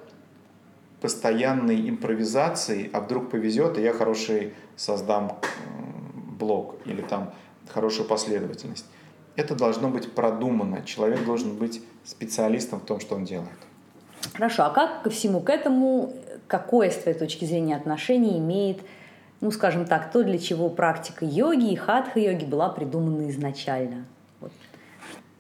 [1.07, 5.39] постоянной импровизацией, а вдруг повезет, и я хороший создам
[6.37, 7.33] блок или там
[7.69, 8.87] хорошую последовательность.
[9.37, 10.83] Это должно быть продумано.
[10.83, 13.61] Человек должен быть специалистом в том, что он делает.
[14.35, 16.13] Хорошо, а как ко всему к этому,
[16.49, 18.81] какое с твоей точки зрения отношение имеет,
[19.41, 24.07] ну, скажем так, то, для чего практика йоги и хатха-йоги была придумана изначально?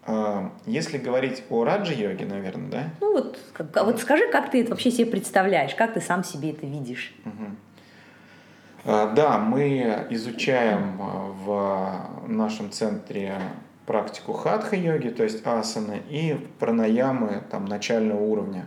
[0.08, 2.84] А, Если говорить о раджа-йоге, наверное, да?
[3.00, 6.22] Ну вот, как- а вот скажи, как ты это вообще себе представляешь, как ты сам
[6.22, 7.14] себе это видишь?
[8.84, 10.98] А, Да, мы изучаем
[11.44, 13.40] в нашем центре
[13.84, 18.66] практику хатха-йоги, то есть асаны, и пранаямы там, начального уровня.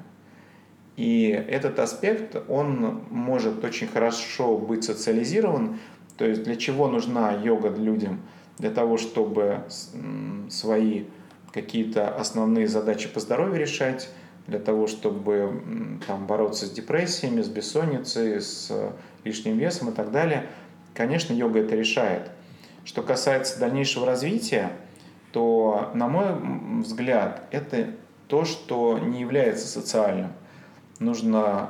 [0.97, 5.79] И этот аспект, он может очень хорошо быть социализирован.
[6.17, 8.19] То есть для чего нужна йога людям?
[8.57, 9.63] Для того, чтобы
[10.49, 11.05] свои
[11.61, 14.09] какие-то основные задачи по здоровью решать,
[14.47, 18.91] для того, чтобы там, бороться с депрессиями, с бессонницей, с э,
[19.23, 20.47] лишним весом и так далее.
[20.95, 22.31] Конечно, йога это решает.
[22.83, 24.71] Что касается дальнейшего развития,
[25.31, 27.91] то, на мой взгляд, это
[28.27, 30.31] то, что не является социальным.
[30.99, 31.69] Нужно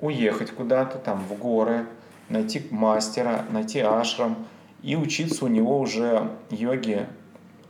[0.00, 1.84] уехать куда-то, там, в горы,
[2.30, 4.36] найти мастера, найти ашрам
[4.82, 7.08] и учиться у него уже йоге,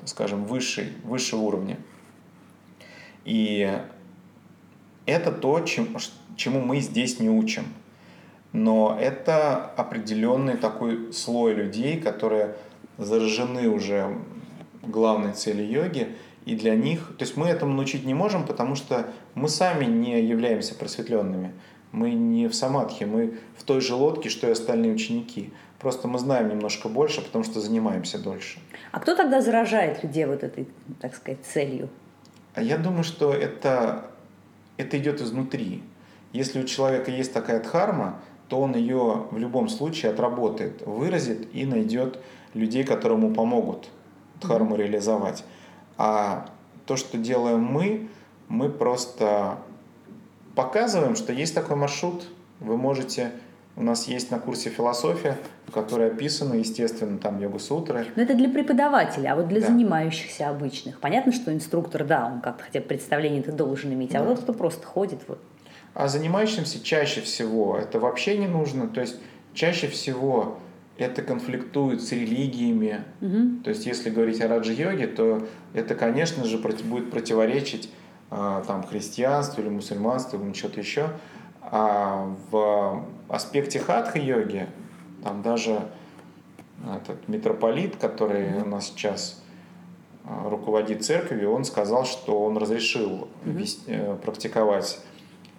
[0.09, 1.79] скажем, высшей, высшего уровня.
[3.25, 3.81] И
[5.07, 5.97] это то, чем-
[6.37, 7.65] чему мы здесь не учим.
[8.53, 12.57] Но это определенный такой слой людей, которые
[12.97, 14.17] заражены уже
[14.83, 16.17] главной целью йоги,
[16.47, 20.23] и для них, то есть мы этому научить не можем, потому что мы сами не
[20.23, 21.53] являемся просветленными.
[21.93, 25.53] Мы не в самадхи, мы в той же лодке, что и остальные ученики.
[25.79, 28.61] Просто мы знаем немножко больше, потому что занимаемся дольше.
[28.91, 30.69] А кто тогда заражает людей вот этой,
[31.01, 31.89] так сказать, целью?
[32.55, 34.11] А я думаю, что это,
[34.77, 35.83] это идет изнутри.
[36.33, 41.67] Если у человека есть такая дхарма, то он ее в любом случае отработает, выразит и
[41.67, 42.19] найдет
[42.55, 43.91] людей, которые ему помогут
[44.41, 45.45] дхарму реализовать.
[45.99, 46.49] А
[46.87, 48.09] то, что делаем мы,
[48.49, 49.59] мы просто
[50.55, 52.27] показываем, что есть такой маршрут,
[52.61, 53.33] вы можете...
[53.79, 58.49] У нас есть на курсе философия, в которой описаны, естественно, там йога-сутры, Но это для
[58.49, 59.69] преподавателя, а вот для Да.
[59.69, 60.99] занимающихся обычных.
[60.99, 64.25] Понятно, что инструктор, да, он как-то хотя бы представление это должен иметь, а Да.
[64.25, 65.39] вот тот, кто просто ходит, вот.
[65.95, 68.89] А занимающимся чаще всего это вообще не нужно.
[68.89, 69.17] То есть
[69.55, 70.59] чаще всего
[70.97, 73.03] это конфликтует с религиями.
[73.21, 73.61] Мгм.
[73.63, 77.91] То есть, если говорить о раджа-йоге, то это, конечно же, будет противоречить
[78.31, 81.09] а, там, христианству или мусульманству или что-то еще.
[81.71, 84.67] А в аспекте хатха-йоги,
[85.23, 85.81] там даже
[86.97, 89.43] этот митрополит, который у нас сейчас
[90.25, 93.57] а, руководит церковью, он сказал, что он разрешил Мгм.
[93.59, 95.01] вес- э, практиковать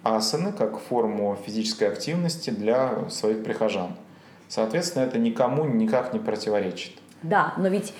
[0.02, 3.94] асаны как форму физической активности для своих прихожан.
[4.48, 6.99] Соответственно, это никому никак не противоречит.
[7.22, 7.92] Да, но ведь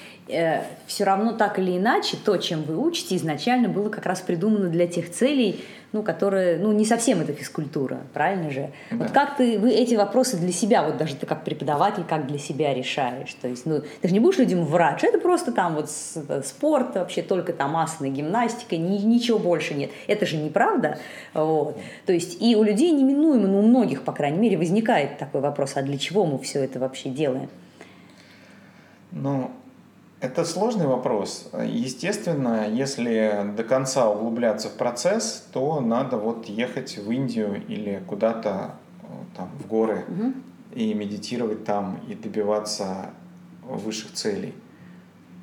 [0.86, 4.86] все равно так или иначе то, чем вы учите, изначально было как раз придумано для
[4.86, 5.62] тех целей,
[5.92, 8.70] ну, которые, ну, не совсем это физкультура, правильно же?
[8.92, 9.12] Вот Да.
[9.12, 12.72] как ты, вы эти вопросы для себя, вот даже ты как преподаватель, как для себя
[12.72, 13.34] решаешь?
[13.42, 16.94] То есть, ну, ты же не будешь людям врать, это просто там вот это спорт,
[16.94, 19.90] вообще только там асана, гимнастика, ни- ничего больше нет.
[20.06, 20.98] Это же неправда.
[21.34, 21.76] Вот.
[22.06, 25.72] То есть, и у людей неминуемо, ну, у многих, по крайней мере, возникает такой вопрос,
[25.74, 27.48] а для чего мы все это вообще делаем?
[29.12, 29.50] Ну,
[30.20, 31.50] это сложный вопрос.
[31.66, 38.72] Естественно, если до конца углубляться в процесс, то надо вот ехать в Индию или куда-то
[39.02, 39.06] э,
[39.36, 40.34] там в горы Мгм.
[40.74, 43.10] и медитировать там и добиваться
[43.62, 44.54] высших целей.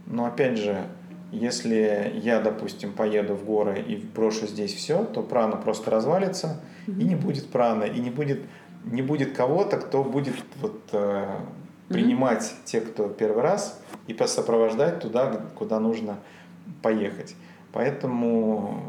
[0.06, 0.84] Но опять же,
[1.32, 7.04] если я, допустим, поеду в горы и брошу здесь все, то прана просто развалится, и
[7.04, 8.42] не будет праны, и не будет,
[8.86, 11.26] не будет кого-то, кто будет вот, э,
[11.90, 16.18] принимать тех, кто первый раз, и сопровождать туда, куда нужно
[16.82, 17.36] поехать.
[17.72, 18.82] Поэтому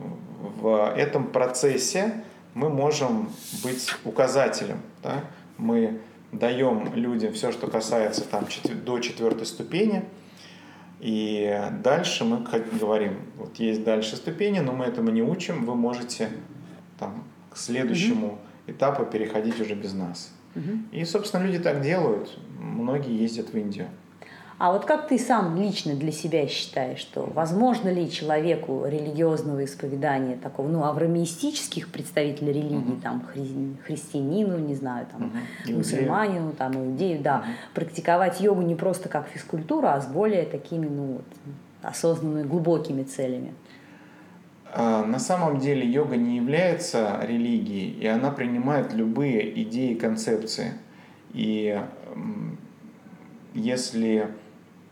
[0.60, 2.24] в этом процессе
[2.54, 3.30] мы можем
[3.62, 4.80] быть указателем.
[5.02, 5.24] Да?
[5.56, 6.00] Мы
[6.32, 8.46] даем людям все, что касается там,
[8.84, 10.04] до четвертой ступени,
[11.00, 12.44] и дальше мы
[12.80, 16.28] говорим, вот есть дальше ступени, но мы этому не учим, вы можете
[16.98, 20.32] там, к следующему этапу переходить уже без нас.
[20.92, 22.36] И, собственно, люди так делают.
[22.60, 23.86] Многие ездят в Индию.
[24.60, 30.36] А вот как ты сам лично для себя считаешь, что возможно ли человеку религиозного исповедания
[30.36, 33.00] такого, ну, авраамистических представителей религии, Мгм.
[33.00, 35.32] там, хри- христианину, не знаю, там.
[35.62, 35.78] Иудею.
[35.78, 37.46] мусульманину, там, иудею, да, Мгм.
[37.74, 41.24] практиковать йогу не просто как физкультуру, а с более такими, ну, вот,
[41.82, 43.54] осознанными, глубокими целями?
[44.80, 50.74] А, На самом деле йога не является религией, и она принимает любые идеи и концепции.
[51.32, 51.82] И
[53.54, 54.28] если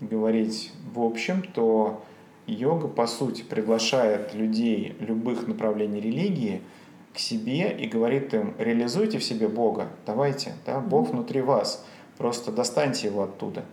[0.00, 2.04] говорить в общем, то
[2.48, 6.62] йога, по сути, приглашает людей любых направлений религии
[7.14, 11.86] к себе и говорит им, реализуйте в себе Бога, давайте, да, Бог внутри вас,
[12.18, 13.64] просто достаньте его оттуда.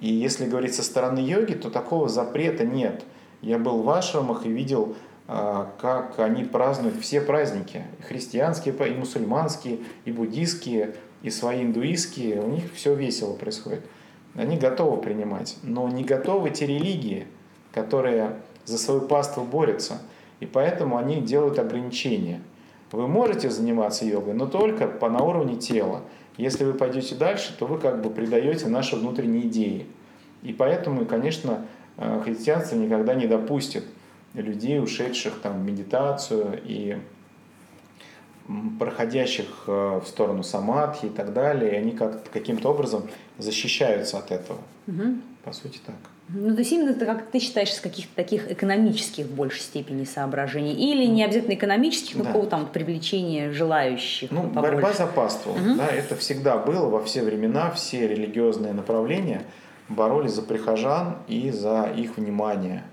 [0.00, 3.04] И если говорить со стороны йоги, то такого запрета нет.
[3.40, 4.96] Я был в ашрамах и видел,
[5.26, 12.72] как они празднуют все праздники, христианские, и мусульманские, и буддийские, и свои индуистские, у них
[12.74, 13.80] все весело происходит.
[14.34, 17.26] Они готовы принимать, но не готовы те религии,
[17.72, 20.02] которые за свою паству борются.
[20.40, 22.40] И поэтому они делают ограничения.
[22.92, 26.02] Вы можете заниматься йогой, но только по на уровне тела.
[26.36, 29.86] Если вы пойдете дальше, то вы как бы предаете наши внутренние идеи.
[30.42, 31.66] И поэтому, конечно,
[31.96, 33.84] э, христианство никогда не допустит
[34.34, 36.98] людей, ушедших там, в медитацию и
[38.78, 43.04] проходящих э, в сторону самадхи и так далее, и они как каким-то образом
[43.38, 44.58] защищаются от этого.
[44.86, 45.22] Мгм.
[45.44, 45.94] По сути так.
[46.28, 50.04] Ну, то есть именно это, как ты считаешь, с каких-то таких экономических в большей степени
[50.04, 50.72] соображений?
[50.72, 52.30] Или не обязательно экономических, но Да.
[52.30, 54.60] какого там привлечения желающих Ну, побольше?
[54.72, 55.76] борьба за паству, Мгм.
[55.78, 59.42] да, это всегда было во все времена, все религиозные направления
[59.88, 62.84] боролись за прихожан и за их внимание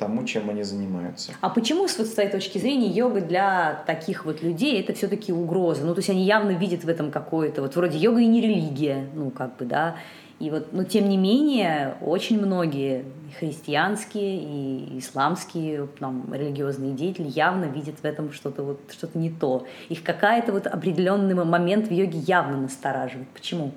[0.00, 1.32] тому, чем они занимаются.
[1.40, 5.32] А почему, с вот с твоей точки зрения, йога для таких вот людей это все-таки
[5.32, 5.84] угроза?
[5.84, 9.06] Ну, то есть они явно видят в этом какое-то, вот вроде йога и не религия,
[9.14, 9.96] ну, как бы, да.
[10.40, 13.04] И вот, но тем не менее, очень многие
[13.38, 19.66] христианские и исламские там, религиозные деятели явно видят в этом что-то вот, что-то не то.
[19.90, 23.28] Их какая-то вот определенный момент в йоге явно настораживает.
[23.28, 23.72] Почему?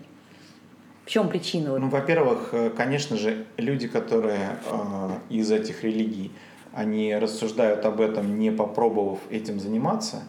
[1.06, 1.78] В чем причина?
[1.78, 6.32] Ну, во-первых, э, конечно же, люди, которые э, из этих религий,
[6.72, 10.24] они рассуждают об этом, не попробовав этим заниматься.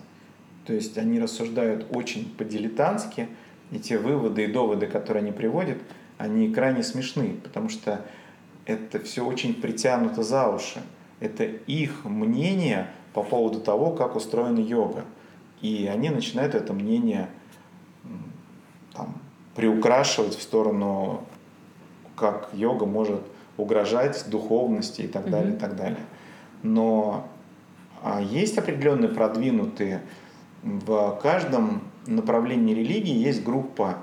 [0.66, 3.29] То есть они рассуждают очень по-дилетантски,
[3.70, 5.79] и те выводы и доводы, которые они приводят,
[6.18, 8.05] они крайне смешны, потому что
[8.66, 10.83] это все очень притянуто за уши.
[11.20, 15.05] Это их мнение по поводу того, как устроена йога.
[15.61, 17.29] И они начинают это мнение
[19.55, 21.24] приукрашивать в сторону,
[22.16, 23.22] как йога может
[23.57, 26.05] угрожать духовности и так далее, и так далее.
[26.62, 27.28] Но
[28.02, 30.02] а, есть определенные продвинутые
[30.62, 33.98] в каждом направлении религии есть группа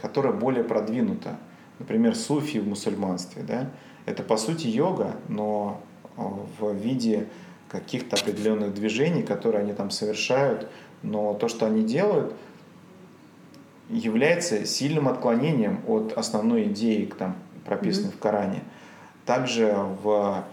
[0.00, 1.36] которая более продвинута.
[1.78, 3.42] Например, суфи в мусульманстве.
[3.42, 3.70] Да?
[4.06, 5.80] Это по сути йога, но
[6.16, 6.22] э,
[6.58, 7.28] в виде
[7.68, 10.68] каких-то определенных движений, которые они там совершают,
[11.02, 12.34] но то, что они делают,
[13.88, 18.16] является сильным отклонением от основной идеи, там, прописанной mm-hmm.
[18.16, 18.62] в Коране.
[19.24, 20.44] Также в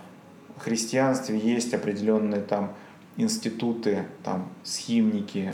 [0.57, 2.73] христианстве есть определенные там
[3.17, 5.53] институты, там схимники,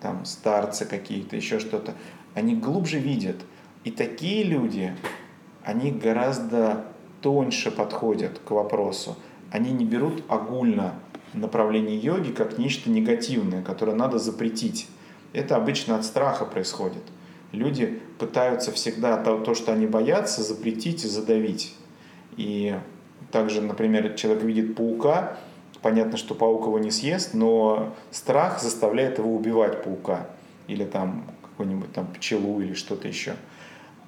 [0.00, 1.94] там старцы какие-то, еще что-то.
[2.34, 3.36] Они глубже видят.
[3.84, 4.92] И такие люди,
[5.64, 6.86] они гораздо
[7.22, 9.16] тоньше подходят к вопросу.
[9.50, 10.94] Они не берут огульно
[11.34, 14.88] направление йоги как нечто негативное, которое надо запретить.
[15.36, 17.02] Это обычно от страха происходит.
[17.52, 21.74] Люди пытаются всегда то, то что они боятся, запретить и задавить.
[22.38, 22.74] И
[23.30, 25.36] также, например, человек видит паука,
[25.82, 30.26] понятно, что паук его не съест, но страх заставляет его убивать паука
[30.68, 33.34] или там какую-нибудь там пчелу или что-то еще.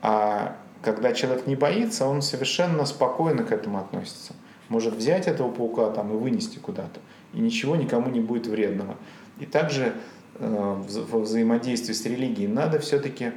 [0.00, 4.32] А когда человек не боится, он совершенно спокойно к этому относится.
[4.70, 7.00] Может взять этого паука там и вынести куда-то
[7.34, 8.96] и ничего никому не будет вредного.
[9.38, 9.94] И также
[10.38, 13.32] во взаимодействии с религией надо все-таки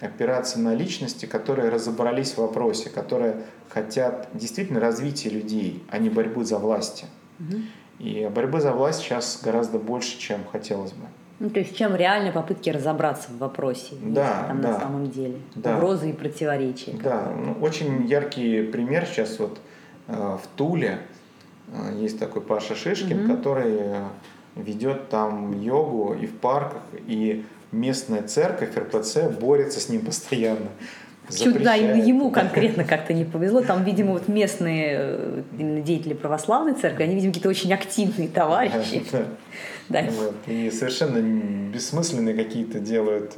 [0.00, 6.44] опираться на личности, которые разобрались в вопросе, которые хотят действительно развития людей, а не борьбы
[6.44, 7.06] за власть.
[7.40, 7.56] Угу.
[7.98, 11.06] И борьбы за власть сейчас гораздо больше, чем хотелось бы.
[11.38, 15.36] Ну, то есть чем реально попытки разобраться в вопросе, да, там да, на самом деле,
[15.54, 15.76] да.
[15.76, 16.92] угрозы и противоречия.
[17.02, 19.58] Да, ну, очень яркий пример сейчас вот
[20.08, 21.00] э, в Туле
[21.74, 23.36] а, есть такой Паша Шишкин, угу.
[23.36, 24.04] который э,
[24.56, 30.68] ведет там йогу и в парках, и местная церковь РПЦ борется с ним постоянно.
[31.28, 33.60] Чуть, да, ему конкретно как-то не повезло.
[33.60, 35.42] Там, видимо, вот местные э,
[35.84, 39.04] деятели православной церкви, они, видимо, какие-то очень активные товарищи.
[39.88, 40.02] Да.
[40.02, 40.34] Вот.
[40.46, 43.34] И совершенно бессмысленные какие-то делают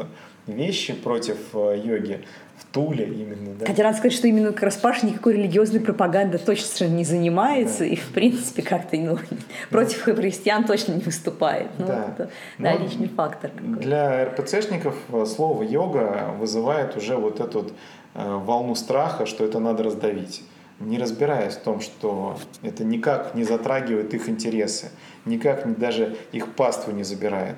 [0.46, 2.20] вещи против э, йоги
[2.58, 3.54] в Туле именно.
[3.54, 3.66] Да?
[3.66, 7.86] Хотя надо сказать, что именно как раз Паша никакой религиозной пропагандой точно не занимается да.
[7.86, 9.18] и, в принципе, как-то ну,
[9.70, 11.70] против христиан точно не выступает.
[11.78, 12.14] Ну, да.
[12.14, 13.50] Это, да, Но личный фактор.
[13.50, 13.80] Какой-то.
[13.80, 17.72] Для РПЦшников э, слово «йога» вызывает уже вот эту вот,
[18.14, 20.42] э, волну страха, что это надо раздавить
[20.80, 24.90] не разбираясь в том, что это никак не затрагивает их интересы,
[25.24, 27.56] никак даже их паству не забирает.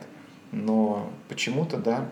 [0.53, 2.07] Но почему-то, да,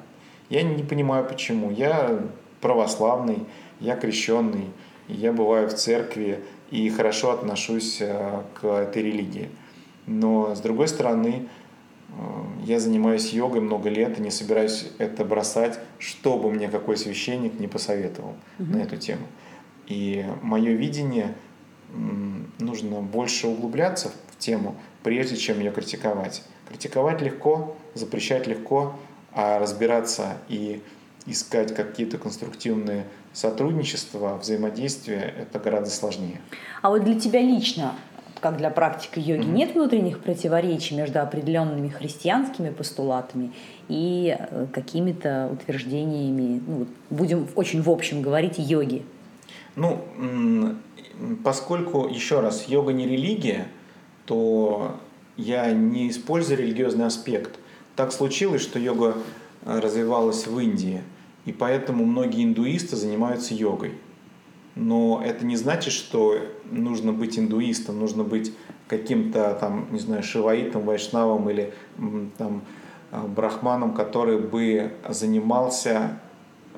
[0.50, 1.70] я не понимаю почему.
[1.70, 2.20] Я
[2.60, 3.46] православный,
[3.80, 4.70] я крещенный,
[5.08, 6.40] я бываю в церкви
[6.70, 9.48] и хорошо отношусь э, к этой религии.
[10.06, 11.48] Но с другой стороны,
[12.08, 12.12] э,
[12.64, 17.68] я занимаюсь йогой много лет и не собираюсь это бросать, чтобы мне какой священник не
[17.68, 18.72] посоветовал угу.
[18.72, 19.26] на эту тему.
[19.86, 21.34] И мое видение
[22.58, 26.42] нужно больше углубляться в тему, прежде чем ее критиковать.
[26.68, 28.94] Критиковать легко, запрещать легко,
[29.32, 30.82] а разбираться и
[31.28, 36.40] искать какие-то конструктивные сотрудничества, взаимодействия, это гораздо сложнее.
[36.82, 37.94] А вот для тебя лично,
[38.40, 39.52] как для практика йоги, mm-hmm.
[39.52, 43.52] нет внутренних противоречий между определенными христианскими постулатами
[43.88, 49.04] и э, какими-то утверждениями, ну, будем очень в общем говорить, йоги?
[49.76, 50.04] Ну,
[51.44, 53.68] поскольку, еще раз, йога не религия,
[54.26, 54.96] то
[55.36, 57.60] я не использую религиозный аспект.
[57.94, 59.14] Так случилось, что йога
[59.64, 61.02] э, развивалась в Индии–
[61.48, 63.92] и поэтому многие индуисты занимаются йогой.
[64.74, 66.38] Но это не значит, что
[66.70, 68.52] нужно быть индуистом, нужно быть
[68.86, 71.72] каким-то там, не знаю, шиваитом, вайшнавом или
[72.36, 72.60] там
[73.10, 76.20] а, брахманом, который бы занимался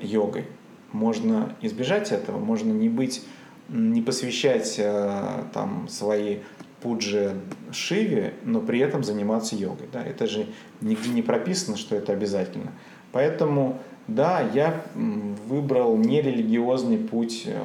[0.01, 0.47] йогой.
[0.93, 3.25] Можно избежать этого, можно не быть,
[3.69, 6.39] не посвящать э, там свои
[6.81, 7.35] пуджи
[7.73, 9.89] Шиве, но при этом заниматься йогой.
[9.93, 10.05] Да?
[10.05, 10.47] Это же
[10.81, 12.73] нигде не прописано, что это обязательно.
[13.13, 17.65] Поэтому да, я выбрал нерелигиозный путь э,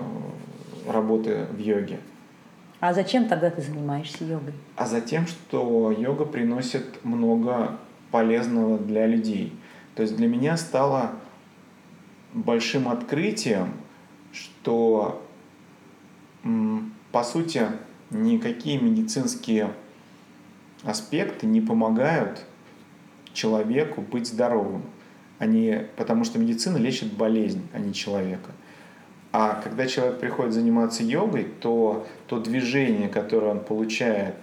[0.88, 2.00] работы в йоге.
[2.80, 4.54] А зачем тогда ты занимаешься йогой?
[4.76, 7.78] А за тем, что йога приносит много
[8.12, 9.54] полезного для людей.
[9.96, 11.14] То есть для меня стало
[12.34, 13.74] большим открытием,
[14.32, 15.24] что
[17.12, 17.64] по сути
[18.12, 19.72] никакие медицинские
[20.84, 22.46] аспекты не помогают
[23.34, 24.84] человеку быть здоровым
[25.40, 28.52] они, потому что медицина лечит болезнь, а не человека.
[29.38, 34.36] А когда человек приходит заниматься йогой, то то движение, которое он получает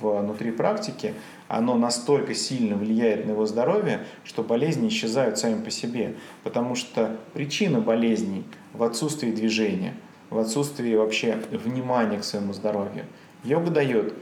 [0.00, 1.12] внутри практики,
[1.48, 6.14] оно настолько сильно влияет на его здоровье, что болезни исчезают сами по себе.
[6.44, 9.92] Потому что причина болезней в отсутствии движения,
[10.30, 13.04] в отсутствии вообще внимания к своему здоровью.
[13.44, 14.14] Йога дает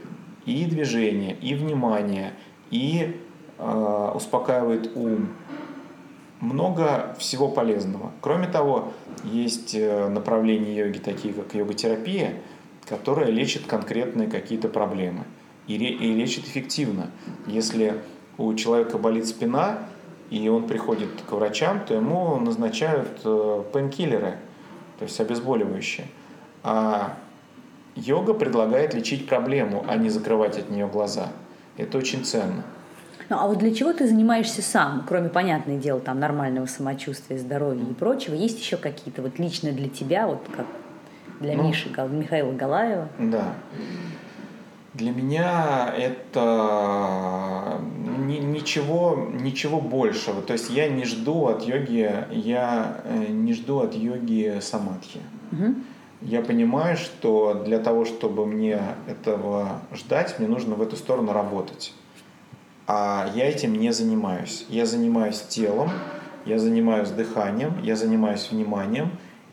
[0.45, 2.33] и движение, и внимание,
[2.69, 3.17] и
[3.57, 5.29] э, успокаивает ум,
[6.39, 8.11] много всего полезного.
[8.21, 12.35] Кроме того, есть э, направления йоги, такие как йога-терапия,
[12.87, 15.23] которая лечит конкретные какие-то проблемы.
[15.67, 17.11] И, и лечит эффективно.
[17.45, 18.01] Если
[18.37, 19.79] у человека болит спина,
[20.29, 24.37] и он приходит к врачам, то ему назначают э, пейнкиллеры,
[24.99, 26.07] то есть обезболивающие.
[26.63, 27.17] А
[27.95, 31.29] йога предлагает лечить проблему, а не закрывать от нее глаза.
[31.77, 32.63] Это очень ценно.
[33.29, 37.83] Ну, а вот для чего ты занимаешься сам, кроме, понятное дело, там, нормального самочувствия, здоровья
[37.83, 38.33] и прочего?
[38.35, 40.65] Есть еще какие-то вот лично для тебя, вот как
[41.41, 43.09] для ну, Миши, Михаила Галаева?
[43.19, 43.53] Да.
[44.93, 47.79] Для меня это
[48.25, 50.41] ничего, ничего большего.
[50.41, 55.19] То есть я не жду от йоги, я э, не жду от йоги самадхи.
[55.51, 55.75] Угу.
[56.21, 61.93] Я понимаю, что для того, чтобы мне этого ждать, мне нужно в эту сторону работать
[62.87, 64.65] а я этим не занимаюсь.
[64.69, 65.91] Я занимаюсь телом,
[66.45, 69.11] я занимаюсь дыханием, я занимаюсь вниманием,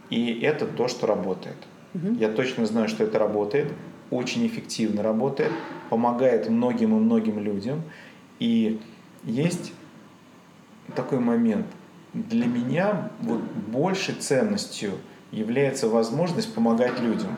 [0.09, 1.57] и это то, что работает.
[1.95, 2.14] Угу.
[2.14, 3.72] Я точно знаю, что это работает,
[4.11, 5.51] очень эффективно работает,
[5.91, 7.82] помогает многим и многим людям.
[8.39, 8.80] И
[9.24, 9.72] есть
[10.95, 11.66] такой момент.
[12.12, 14.93] Для меня вот большей ценностью
[15.32, 17.37] является возможность помогать людям,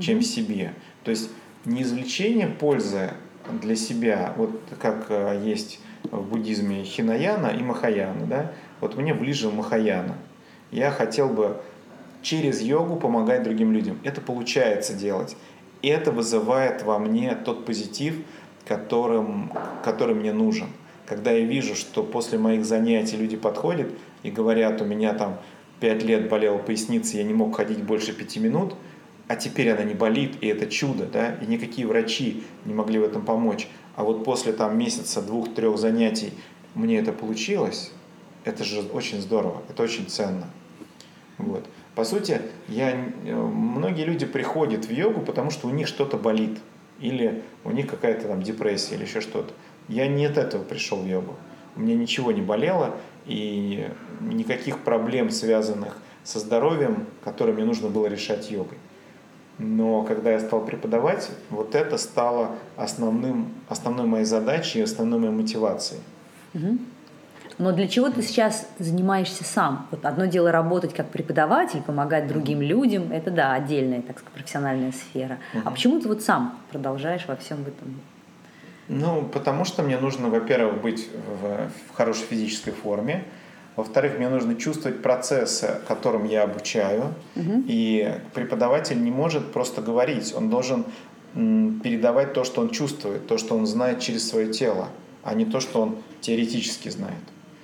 [0.00, 0.74] чем себе.
[1.04, 1.30] То есть
[1.64, 3.12] не извлечение пользы
[3.60, 9.50] для себя, вот как э, есть в буддизме хинаяна и махаяна, да, вот мне ближе
[9.50, 10.16] махаяна.
[10.70, 11.60] Я хотел бы
[12.22, 13.98] через йогу помогать другим людям.
[14.04, 15.36] Это получается делать.
[15.82, 18.16] Это вызывает во мне тот позитив,
[18.66, 19.52] которым,
[19.84, 20.66] который мне нужен.
[21.06, 23.88] Когда я вижу, что после моих занятий люди подходят
[24.24, 25.38] и говорят, у меня там
[25.78, 28.74] пять лет болела поясница, я не мог ходить больше пяти минут–
[29.28, 33.04] а теперь она не болит, и это чудо, да, и никакие врачи не могли в
[33.04, 33.68] этом помочь.
[33.96, 36.32] А вот после там месяца, двух-трех занятий
[36.74, 37.92] мне это получилось,
[38.44, 40.48] это же очень здорово, это очень ценно.
[41.38, 41.66] Вот.
[41.94, 46.58] По сути, я, э, многие люди приходят в йогу, потому что у них что-то болит,
[47.00, 49.52] или у них какая-то там депрессия, или еще что-то.
[49.88, 51.34] Я не от этого пришел в йогу.
[51.74, 52.96] У меня ничего не болело,
[53.26, 53.88] и
[54.20, 58.78] никаких проблем, связанных со здоровьем, которые мне нужно было решать йогой.
[59.58, 65.32] Но когда я стал преподавать, вот это стало основным, основной моей задачей и основной моей
[65.32, 66.00] мотивацией.
[66.54, 66.78] Угу.
[67.58, 69.86] Но для чего ты сейчас занимаешься сам?
[69.90, 74.92] Вот одно дело работать как преподаватель, помогать другим людям, это да, отдельная, так сказать, профессиональная
[74.92, 75.38] сфера.
[75.54, 75.62] Угу.
[75.64, 77.98] А почему ты вот сам продолжаешь во всем этом?
[78.88, 81.08] Ну, потому что мне нужно, во-первых, быть
[81.40, 83.24] в, в хорошей физической форме,
[83.76, 87.14] во-вторых, мне нужно чувствовать процессы, которым я обучаю.
[87.36, 87.64] Угу.
[87.66, 90.84] И преподаватель не может просто говорить, он должен
[91.34, 94.88] передавать то, что он чувствует, то, что он знает через свое тело,
[95.22, 97.22] а не то, что он теоретически знает.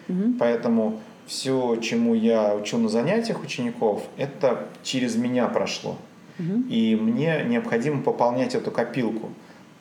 [0.08, 0.34] Угу.
[0.38, 5.96] Поэтому все, чему я учу на занятиях учеников, это через меня прошло.
[6.38, 6.64] Угу.
[6.68, 9.30] И мне необходимо пополнять эту копилку.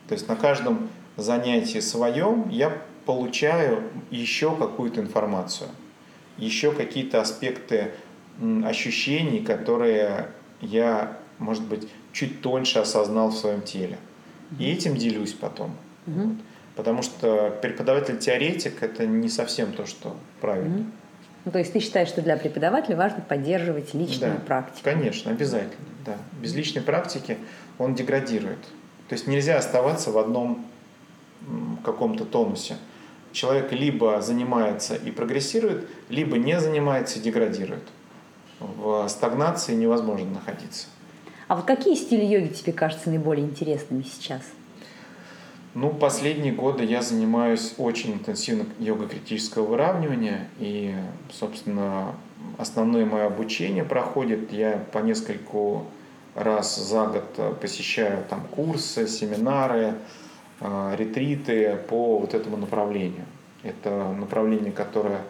[0.08, 2.72] То есть на каждом занятии своем я
[3.06, 5.68] получаю еще какую-то информацию
[6.42, 7.92] еще какие-то аспекты
[8.66, 10.28] ощущений, которые
[10.60, 13.98] я, может быть, чуть тоньше осознал в своем теле.
[14.60, 15.76] И этим делюсь потом.
[16.08, 16.20] Угу.
[16.20, 16.38] Вот.
[16.76, 20.78] Потому что преподаватель-теоретик это не совсем то, что правильно.
[20.78, 20.86] Угу.
[21.46, 24.80] Ну, то есть ты считаешь, что для преподавателя важно поддерживать личную да, практику?
[24.84, 25.86] Конечно, обязательно.
[26.06, 26.18] Да.
[26.42, 27.38] Без личной практики
[27.78, 28.60] он деградирует.
[29.08, 30.66] То есть нельзя оставаться в одном
[31.84, 32.78] каком-то тонусе
[33.32, 37.84] человек либо занимается и прогрессирует, либо не занимается и деградирует.
[38.60, 40.88] В стагнации невозможно находиться.
[41.48, 44.42] А вот какие стили йоги тебе кажутся наиболее интересными сейчас?
[45.74, 50.50] Ну, последние годы я занимаюсь очень интенсивно йогой критического выравнивания.
[50.60, 50.94] И,
[51.32, 52.16] собственно,
[52.58, 54.52] основное мое обучение проходит.
[54.52, 55.86] Я по нескольку
[56.36, 59.96] раз за год посещаю там курсы, семинары,
[60.62, 63.26] ретриты по вот этому направлению.
[63.64, 65.22] Это направление, которое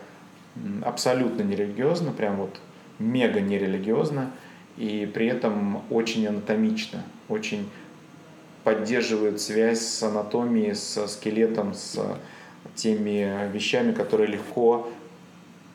[0.83, 2.59] абсолютно нерелигиозно, прям вот
[2.99, 4.31] мега нерелигиозно,
[4.77, 7.69] и при этом очень анатомично, очень
[8.63, 11.99] поддерживает связь с анатомией, с скелетом, с
[12.75, 14.89] теми вещами, которые легко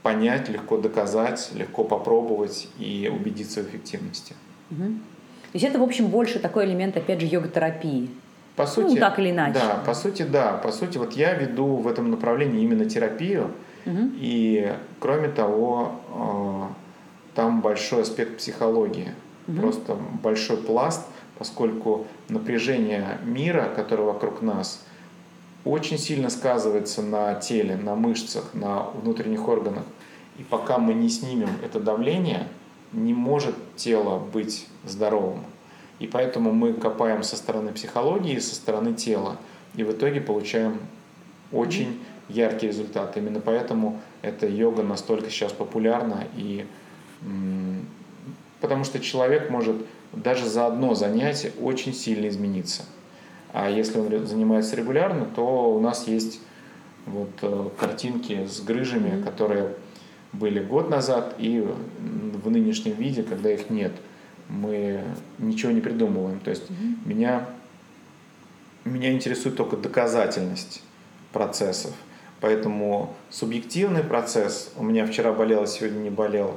[0.03, 4.35] понять, легко доказать, легко попробовать и убедиться в эффективности.
[4.71, 4.83] Угу.
[4.83, 8.11] То есть это, в общем, больше такой элемент, опять же, йога-терапии.
[8.57, 9.61] По ну, сути, ну, так или иначе.
[9.61, 10.55] Да, по сути, да.
[10.55, 13.51] По сути, вот я веду в этом направлении именно терапию.
[13.85, 13.99] Угу.
[14.19, 19.13] И, кроме того, э, там большой аспект психологии.
[19.47, 19.61] Угу.
[19.61, 21.07] Просто большой пласт,
[21.39, 24.83] поскольку напряжение мира, которое вокруг нас,
[25.67, 29.85] очень сильно сказывается на теле, на мышцах, на внутренних органах.
[30.39, 32.49] И пока мы не снимем это давление,
[32.93, 35.45] не может тело быть здоровым.
[35.99, 39.37] И поэтому мы копаем со стороны психологии, со стороны тела.
[39.75, 40.79] И в итоге получаем
[41.53, 43.17] очень яркий результат.
[43.17, 46.25] Именно поэтому эта йога настолько сейчас популярна.
[46.37, 46.67] И,
[48.61, 49.77] потому что человек может
[50.13, 52.85] даже за одно занятие очень сильно измениться.
[53.53, 56.41] А если он занимается регулярно, то у нас есть
[57.07, 59.75] вот э, картинки с грыжами, которые
[60.33, 63.93] были год назад и в нынешнем виде, когда их нет.
[64.49, 65.03] Мы
[65.39, 66.41] ничего не придумываем.
[66.41, 66.97] То есть mm-hmm.
[67.05, 67.47] меня,
[68.85, 70.83] меня интересует только доказательность
[71.33, 71.93] процессов.
[72.41, 76.57] Поэтому субъективный процесс, у меня вчера болело, сегодня не болело,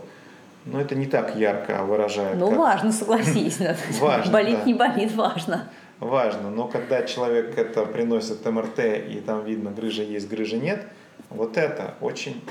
[0.66, 2.38] но это не так ярко выражает.
[2.38, 2.60] Ну, как...
[2.60, 3.60] важно, согласись.
[4.00, 4.66] Важно, Болит, да.
[4.66, 5.70] не болит, важно
[6.00, 6.50] важно.
[6.50, 10.86] Но когда человек это приносит МРТ, и там видно, грыжа есть, грыжа нет,
[11.30, 12.42] вот это очень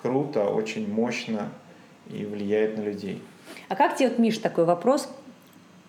[0.00, 1.48] круто, очень мощно
[2.08, 3.22] и влияет на людей.
[3.68, 5.08] А как тебе, вот, Миш, такой вопрос?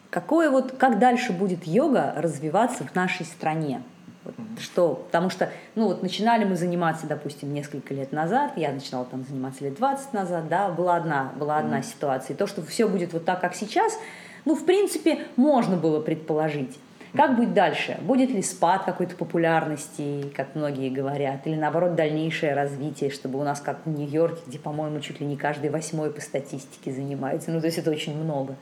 [0.09, 3.81] Какое вот, как дальше будет йога развиваться в нашей стране?
[4.23, 9.05] Вот, что, потому что, ну вот начинали мы заниматься, допустим, несколько лет назад, я начинала
[9.05, 12.33] там заниматься лет 20 назад, да, была одна, была одна ситуация.
[12.33, 13.97] И то, что все будет вот так, как сейчас,
[14.45, 16.77] ну, в принципе, можно было предположить.
[17.17, 17.97] Как будет дальше?
[18.01, 23.59] Будет ли спад какой-то популярности, как многие говорят, или наоборот дальнейшее развитие, чтобы у нас
[23.59, 27.51] как в Нью-Йорке, где, по-моему, чуть ли не каждый восьмой по статистике занимается.
[27.51, 28.55] Ну, то есть это очень много.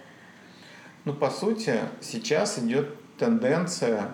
[1.04, 2.88] Ну, по сути, сейчас идет
[3.18, 4.08] тенденция,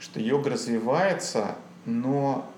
[0.00, 1.54] что йога развивается,
[1.86, 2.50] но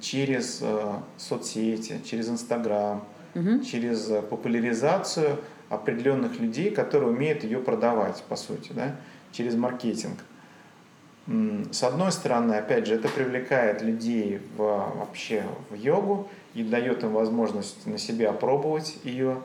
[0.00, 3.04] через э, соцсети, через Инстаграм,
[3.36, 3.60] угу.
[3.60, 5.38] через популяризацию
[5.68, 8.96] определенных людей, которые умеют ее продавать, по сути, да
[9.32, 10.18] через маркетинг.
[11.70, 17.12] С одной стороны, опять же, это привлекает людей в, вообще в йогу и дает им
[17.12, 19.38] возможность на себе опробовать ее.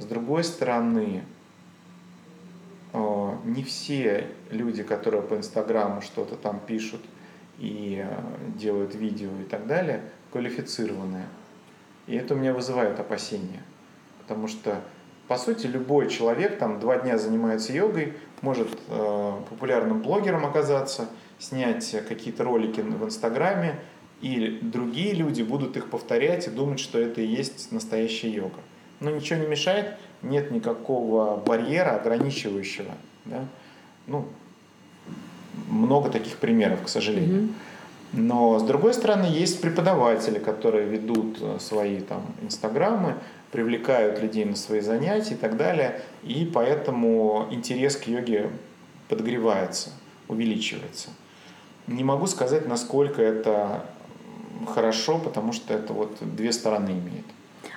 [0.00, 1.22] С другой стороны,
[2.92, 7.00] э, не все люди, которые по Инстаграму что-то там пишут
[7.58, 10.02] и э, делают видео и так далее,
[10.32, 11.26] квалифицированные.
[12.08, 13.62] И это у меня вызывает опасения.
[14.18, 14.80] Потому что,
[15.28, 21.90] по сути, любой человек там два дня занимается йогой, может э, популярным блогером оказаться, снять
[22.06, 23.78] какие-то ролики в Инстаграме,
[24.20, 28.60] и другие люди будут их повторять и думать, что это и есть настоящая йога.
[29.00, 32.92] Но ничего не мешает, нет никакого барьера ограничивающего.
[33.24, 33.44] Да?
[34.06, 34.28] Ну,
[35.68, 37.48] много таких примеров, к сожалению.
[38.12, 43.16] Но с другой стороны, есть преподаватели, которые ведут э, свои там инстаграмы,
[43.50, 46.02] привлекают людей на свои занятия и так далее.
[46.22, 48.50] И поэтому интерес к йоге
[49.08, 49.90] подогревается,
[50.28, 51.08] увеличивается.
[51.86, 53.86] Не могу сказать, насколько это
[54.66, 57.24] хорошо, потому что это вот две стороны имеет.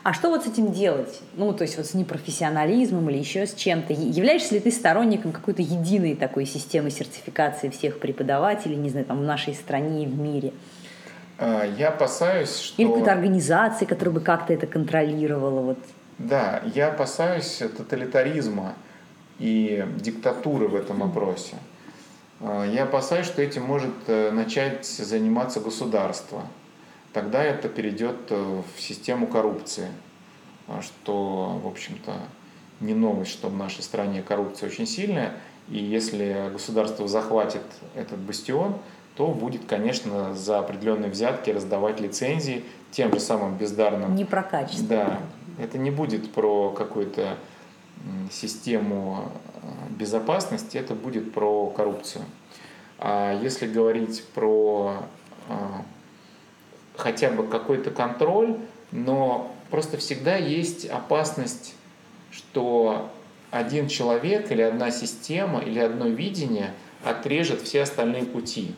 [0.06, 1.20] А что вот с этим делать?
[1.34, 3.91] Ну, то есть вот с непрофессионализмом или еще с чем-то?
[3.91, 9.24] Являешься ли ты сторонником какой-то единой такой системы сертификации всех преподавателей, не знаю, там в
[9.24, 10.53] нашей стране и в мире?
[11.39, 12.80] А, я опасаюсь, что...
[12.80, 15.62] Или какой-то организации, которая бы как-то это контролировала.
[15.62, 15.80] Вот.
[16.20, 18.76] Да, я опасаюсь тоталитаризма
[19.39, 21.56] и диктатуры в этом вопросе.
[22.41, 26.43] А, я опасаюсь, что этим может э, начать заниматься государство.
[27.16, 29.88] Тогда это перейдет э, в систему коррупции,
[30.68, 32.11] а, что, в общем-то,
[32.82, 35.32] не новость, что в нашей стране коррупция очень сильная.
[35.70, 37.61] И если государство захватит
[37.95, 38.76] этот бастион,
[39.16, 44.13] то будет, конечно, за определенные взятки раздавать лицензии тем же самым бездарным.
[44.13, 44.86] Не про качество.
[44.86, 45.20] Да.
[45.57, 47.38] Это не будет про какую-то
[48.30, 49.32] систему
[49.63, 52.26] э, безопасности, это будет про коррупцию.
[52.99, 54.97] А если говорить про
[55.47, 55.53] э,
[56.98, 58.58] хотя бы какой-то контроль,
[58.91, 61.76] но просто всегда есть опасность,
[62.32, 63.12] что
[63.52, 66.74] один человек или одна система или одно видение
[67.04, 68.74] отрежет все остальные пути.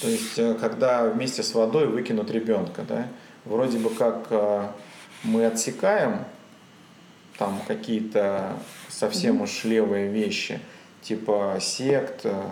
[0.00, 3.08] То есть, э, когда вместе с водой выкинут ребенка, да,
[3.44, 4.68] вроде бы как э,
[5.22, 6.24] мы отсекаем
[7.38, 8.56] там какие-то
[8.88, 10.60] совсем уж левые вещи,
[11.02, 12.42] типа сект э,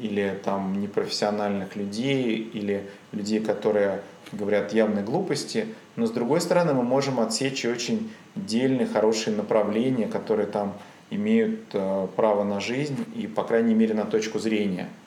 [0.00, 6.82] или там непрофессиональных людей, или людей, которые говорят явные глупости, но с другой стороны мы
[6.82, 10.74] можем отсечь очень дельные, хорошие направления, которые там
[11.10, 11.68] имеют
[12.16, 14.88] право на жизнь и, по крайней мере, на точку зрения–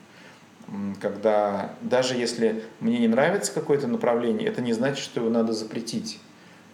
[1.00, 6.20] когда даже если мне не нравится какое-то направление, это не значит, что его надо запретить.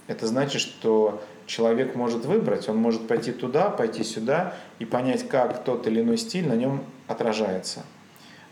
[0.07, 5.63] Это значит, что человек может выбрать, он может пойти туда, пойти сюда и понять, как
[5.63, 7.83] тот или иной стиль на нем отражается.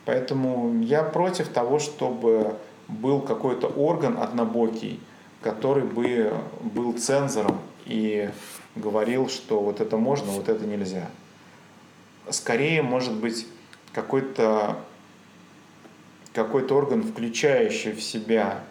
[0.08, 2.56] Поэтому я против того, чтобы
[2.88, 5.02] был какой-то орган однобокий,
[5.42, 8.30] который бы был цензором и
[8.78, 11.10] говорил, что вот это можно, вот это нельзя.
[12.30, 13.48] Скорее, может быть,
[13.92, 14.78] какой-то
[16.32, 18.64] какой-то орган, включающий в себя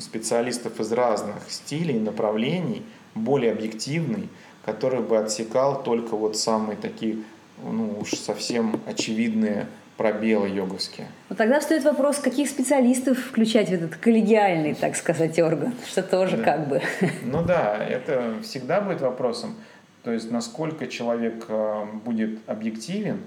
[0.00, 2.82] специалистов из разных стилей, направлений,
[3.14, 4.28] более объективный,
[4.64, 7.18] который бы отсекал только вот самые такие,
[7.62, 11.06] ну уж совсем очевидные пробелы йоговские.
[11.28, 16.36] Ну, тогда встает вопрос, каких специалистов включать в этот коллегиальный, так сказать, орган, что тоже
[16.36, 16.42] да.
[16.42, 16.82] как бы.
[17.22, 19.54] Ну да, это всегда будет вопросом.
[20.02, 23.20] То есть, насколько человек э, будет объективен,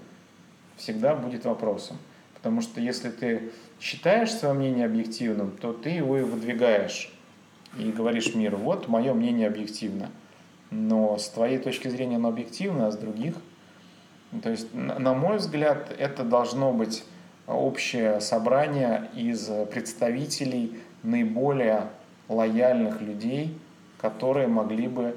[0.76, 1.98] всегда будет вопросом.
[2.36, 7.12] Потому что если ты считаешь свое мнение объективным, то ты его и выдвигаешь
[7.80, 10.10] и говоришь миру, вот мое мнение объективно.
[10.70, 13.36] Но с твоей точки зрения оно объективно, а с других
[14.44, 17.06] то есть, на мой взгляд, это должно быть
[17.48, 21.84] общее собрание из представителей наиболее
[22.28, 23.58] лояльных людей,
[24.02, 25.16] которые могли бы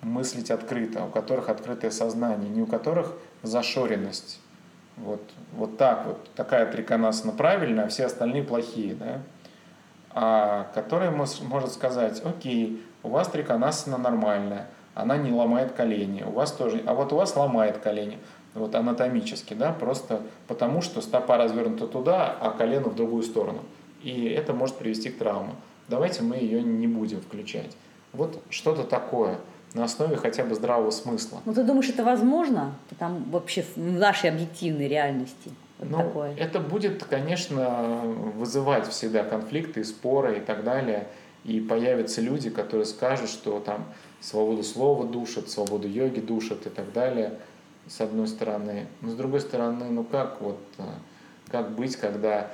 [0.00, 4.40] мыслить открыто, у которых открытое сознание, не у которых зашоренность.
[4.96, 5.22] Вот,
[5.52, 9.20] вот так вот, такая триконасна правильная, а все остальные плохие, да?
[10.10, 16.52] А который может сказать, окей, у вас триконасна нормальная, она не ломает колени, у вас
[16.52, 18.18] тоже, а вот у вас ломает колени
[18.56, 23.60] вот анатомически, да, просто потому что стопа развернута туда, а колено в другую сторону.
[24.02, 25.54] И это может привести к травме.
[25.88, 27.76] Давайте мы ее не будем включать.
[28.12, 29.38] Вот что-то такое
[29.74, 31.40] на основе хотя бы здравого смысла.
[31.44, 32.74] Ну, ты думаешь, это возможно?
[32.98, 35.50] Там вообще в нашей объективной реальности?
[35.78, 36.34] Вот ну, такое.
[36.36, 38.00] это будет, конечно,
[38.36, 41.08] вызывать всегда конфликты, споры и так далее.
[41.44, 43.84] И появятся люди, которые скажут, что там
[44.20, 47.38] свободу слова душат, свободу йоги душат и так далее
[47.88, 48.86] с одной стороны.
[49.00, 50.82] Но с другой стороны, ну как вот, э,
[51.48, 52.50] как быть, когда...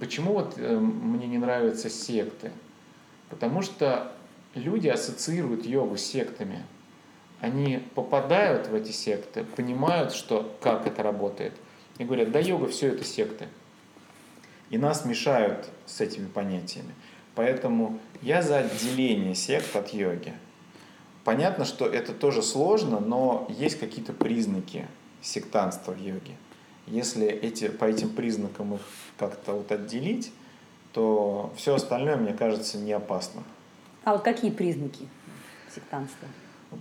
[0.00, 2.52] Почему вот э, мне не нравятся секты?
[3.28, 4.12] Потому что
[4.54, 6.64] люди ассоциируют йогу с сектами.
[7.40, 11.52] Они попадают в эти секты, понимают, что, как это работает,
[11.98, 13.48] и говорят, да йога все это секты.
[14.70, 16.94] И нас мешают с этими понятиями.
[17.34, 20.32] Поэтому я за отделение сект от йоги.
[21.24, 24.86] Понятно, что это тоже сложно, но есть какие-то признаки
[25.22, 26.36] сектанства в йоге.
[26.86, 28.82] Если эти, по этим признакам их
[29.18, 30.30] как-то вот отделить,
[30.92, 33.42] то все остальное, мне кажется, не опасно.
[34.04, 35.08] А вот какие признаки
[35.74, 36.28] сектанства?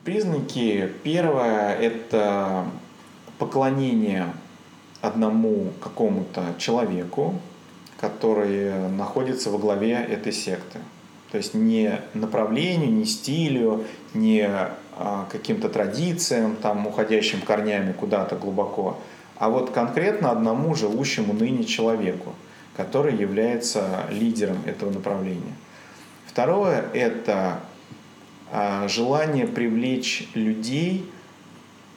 [0.03, 0.91] Признаки.
[1.03, 2.65] Первое– это
[3.37, 4.33] поклонение
[5.01, 7.35] одному какому-то человеку,
[7.99, 10.79] который находится во главе этой секты.
[11.33, 18.99] То есть не направлению, не стилю, не а, каким-то традициям, там, уходящим корнями куда-то глубоко,
[19.39, 22.35] а вот конкретно одному живущему ныне человеку,
[22.77, 25.55] который является лидером этого направления.
[26.27, 27.61] Второе– это
[28.51, 31.09] а, желание привлечь людей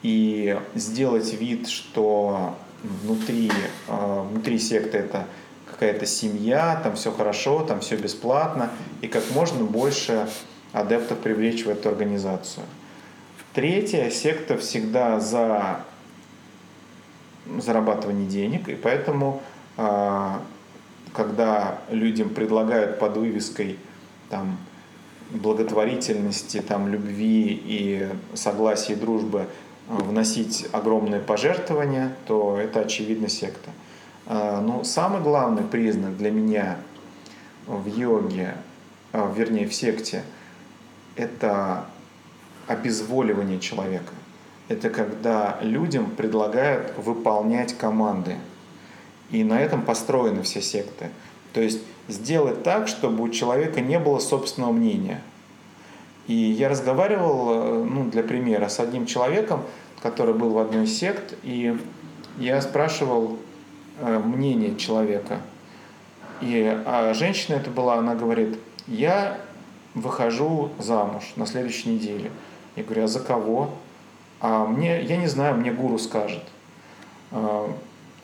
[0.02, 3.52] и сделать вид, что внутри,
[3.86, 5.26] а, внутри секты это
[5.78, 8.70] какая-то семья, там все хорошо, там все бесплатно,
[9.02, 10.26] и как можно больше
[10.72, 12.64] адептов привлечь в эту организацию.
[13.52, 15.80] Третья секта всегда за
[17.58, 19.42] зарабатывание денег, и поэтому,
[19.76, 20.42] а,
[21.12, 23.78] когда людям предлагают под вывеской
[24.30, 24.58] там,
[25.30, 29.46] благотворительности, там, любви и согласия и дружбы
[29.88, 33.70] вносить огромные пожертвования, то это очевидно секта.
[34.26, 36.78] А, Но ну, самый главный признак для меня
[37.66, 38.54] в йоге,
[39.12, 40.22] а, вернее в секте,
[41.14, 41.86] это
[42.66, 44.12] обезволивание человека.
[44.68, 48.36] Это когда людям предлагают выполнять команды.
[49.30, 51.10] И на этом построены все секты.
[51.52, 55.20] То есть сделать так, чтобы у человека не было собственного мнения.
[56.26, 59.62] И я разговаривал, э, ну, для примера, с одним человеком,
[60.02, 61.78] который был в одной из сект, и
[62.38, 63.38] я спрашивал,
[64.00, 65.40] мнение человека.
[66.40, 69.38] И а женщина это была, она говорит, я
[69.94, 72.30] выхожу замуж на следующей неделе.
[72.76, 73.70] Я говорю, а за кого?
[74.40, 76.42] А мне, я не знаю, мне гуру скажет.
[77.32, 77.74] А,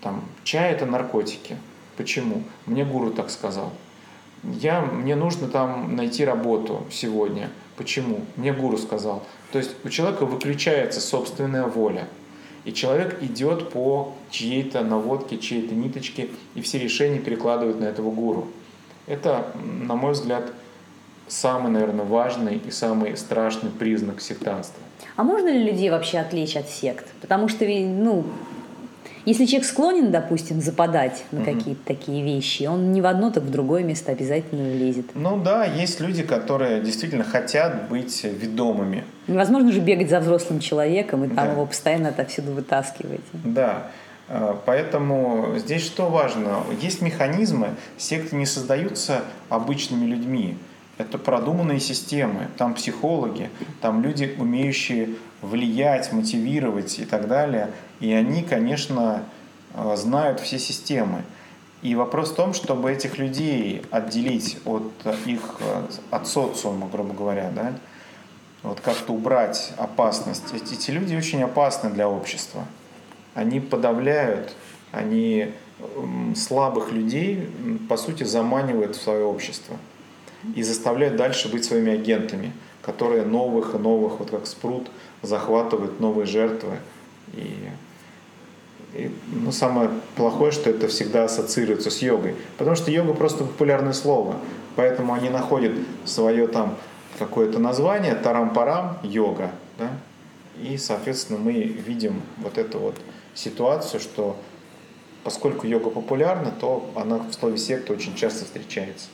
[0.00, 1.56] там, чай это наркотики.
[1.96, 2.42] Почему?
[2.66, 3.72] Мне гуру так сказал.
[4.42, 7.50] Я, мне нужно там найти работу сегодня.
[7.76, 8.20] Почему?
[8.36, 9.22] Мне гуру сказал.
[9.52, 12.08] То есть у человека выключается собственная воля.
[12.64, 18.48] И человек идет по чьей-то наводке, чьей-то ниточке, и все решения перекладывают на этого гуру.
[19.06, 19.46] Это,
[19.86, 20.52] на мой взгляд,
[21.26, 24.82] самый, наверное, важный и самый страшный признак сектанства.
[25.16, 27.06] А можно ли людей вообще отвлечь от сект?
[27.20, 28.24] Потому что, ну,
[29.24, 31.52] Если человек склонен, допустим, западать на угу.
[31.52, 35.06] какие-то такие вещи, он не в одно, так в другое место обязательно влезет.
[35.14, 39.04] Ну да, есть люди, которые действительно хотят быть ведомыми.
[39.28, 41.52] Невозможно же бегать за взрослым человеком и там да.
[41.52, 43.20] его постоянно отовсюду вытаскивать.
[43.44, 43.84] Да.
[44.28, 46.64] А, поэтому здесь что важно?
[46.80, 47.68] Есть механизмы,
[47.98, 50.56] секты не создаются обычными людьми.
[50.98, 53.50] Это продуманные системы, там психологи,
[53.80, 55.10] там люди, умеющие
[55.42, 57.70] влиять, мотивировать и так далее.
[58.00, 59.24] И они, конечно,
[59.74, 61.22] э, знают все системы.
[61.82, 64.92] И вопрос в том, чтобы этих людей отделить от
[65.26, 67.72] их, э, от социума, грубо говоря, да,
[68.62, 70.54] вот как-то убрать опасность.
[70.54, 72.64] Эти, эти люди очень опасны для общества.
[73.34, 74.54] Они подавляют,
[74.92, 75.52] они
[76.36, 77.48] слабых людей,
[77.88, 79.76] по сути, заманивают в свое общество
[80.54, 82.52] и заставляют дальше быть своими агентами,
[82.82, 84.90] которые новых и новых, вот как спрут,
[85.22, 86.78] захватывают новые жертвы.
[87.32, 87.68] И,
[88.94, 92.34] и ну, самое плохое, что это всегда ассоциируется с йогой.
[92.58, 94.36] Потому что йога просто популярное слово.
[94.76, 95.72] Поэтому они находят
[96.04, 96.76] свое там
[97.18, 99.52] какое-то название, тарам-парам, йога.
[99.78, 99.90] Да?
[100.60, 102.96] И, соответственно, мы видим вот эту вот
[103.34, 104.36] ситуацию, что
[105.24, 109.06] поскольку йога популярна, то она в слове секта очень часто встречается.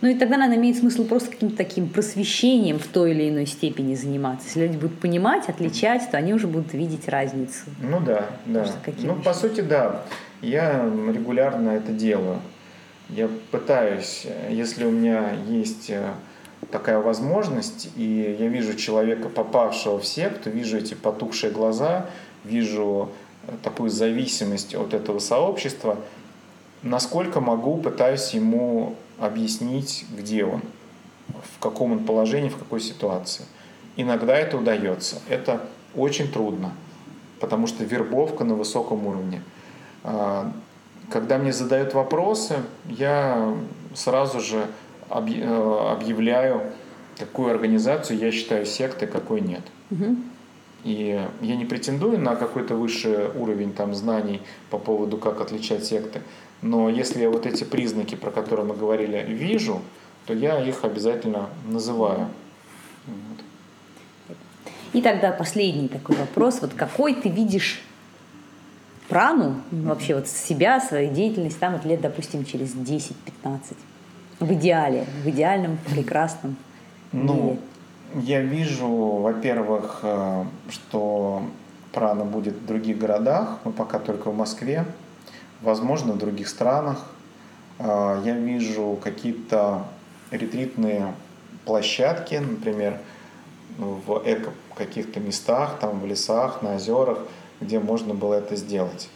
[0.00, 3.94] Ну и тогда, наверное, имеет смысл просто каким-то таким просвещением в той или иной степени
[3.94, 4.46] заниматься.
[4.46, 7.64] Если люди будут понимать, отличать, то они уже будут видеть разницу.
[7.80, 8.66] Ну да, да.
[8.98, 10.02] Ну, по сути, да.
[10.40, 12.40] Я регулярно это делаю.
[13.08, 16.14] Я пытаюсь, если у меня есть э,
[16.70, 22.06] такая возможность, и я вижу человека, попавшего в секту, вижу эти потухшие глаза,
[22.44, 23.10] вижу
[23.46, 25.98] э, такую зависимость от этого сообщества,
[26.82, 30.62] насколько могу, пытаюсь ему объяснить, где он,
[31.28, 33.44] в каком он положении, в какой ситуации.
[33.96, 35.20] Иногда это удается.
[35.28, 35.60] Это
[35.94, 36.72] очень трудно,
[37.40, 39.42] потому что вербовка на высоком уровне.
[40.04, 40.52] А,
[41.10, 42.56] когда мне задают вопросы,
[42.88, 43.54] я
[43.94, 44.66] сразу же
[45.10, 46.62] э, объявляю,
[47.18, 49.62] какую организацию я считаю сектой, какой нет.
[49.90, 50.16] Угу.
[50.84, 54.40] И я не претендую на какой-то высший уровень там, знаний
[54.70, 56.22] по поводу, как отличать секты.
[56.62, 59.82] Но если я вот эти признаки, про которые мы говорили, вижу,
[60.26, 62.28] то я их обязательно называю.
[64.92, 66.60] И тогда последний такой вопрос.
[66.60, 67.82] Вот какой ты видишь
[69.08, 73.14] прану, вообще вот себя, свою деятельность, там вот лет, допустим, через 10-15?
[74.38, 76.56] В идеале, в идеальном, прекрасном
[77.12, 77.58] ну,
[78.14, 81.42] Я вижу, во-первых, э, что
[81.92, 84.84] прана будет в других городах, мы пока только в Москве
[85.62, 87.04] возможно, в других странах.
[87.78, 89.86] А, я вижу какие-то
[90.30, 91.14] ретритные
[91.64, 92.98] площадки, например,
[93.78, 97.20] в эко каких-то местах, там в лесах, на озерах,
[97.60, 99.08] где можно было это сделать.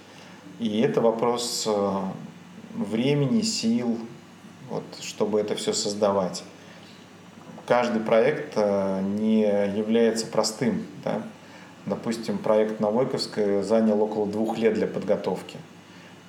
[0.59, 2.01] И это вопрос э,
[2.75, 3.99] времени, сил,
[4.71, 6.45] вот, чтобы это все создавать.
[7.67, 9.43] Каждый проект э, не
[9.77, 10.87] является простым.
[11.05, 11.23] Да?
[11.85, 15.59] Допустим, проект на Войковской занял около двух лет для подготовки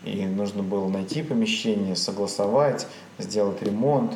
[0.03, 2.87] и нужно было найти помещение, согласовать,
[3.19, 4.13] сделать ремонт,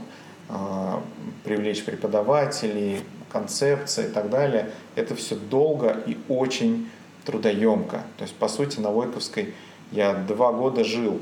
[0.49, 1.01] а,
[1.43, 3.01] привлечь преподавателей,
[3.31, 4.71] концепция и так далее.
[4.95, 6.89] Это все долго и очень
[7.25, 8.03] трудоемко.
[8.17, 9.53] То есть, по сути, на Войковской
[9.91, 11.21] я два года жил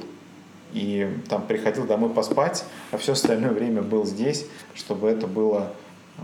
[0.74, 4.46] и там приходил домой поспать, а все остальное время был здесь,
[4.76, 5.74] чтобы это было
[6.18, 6.22] а,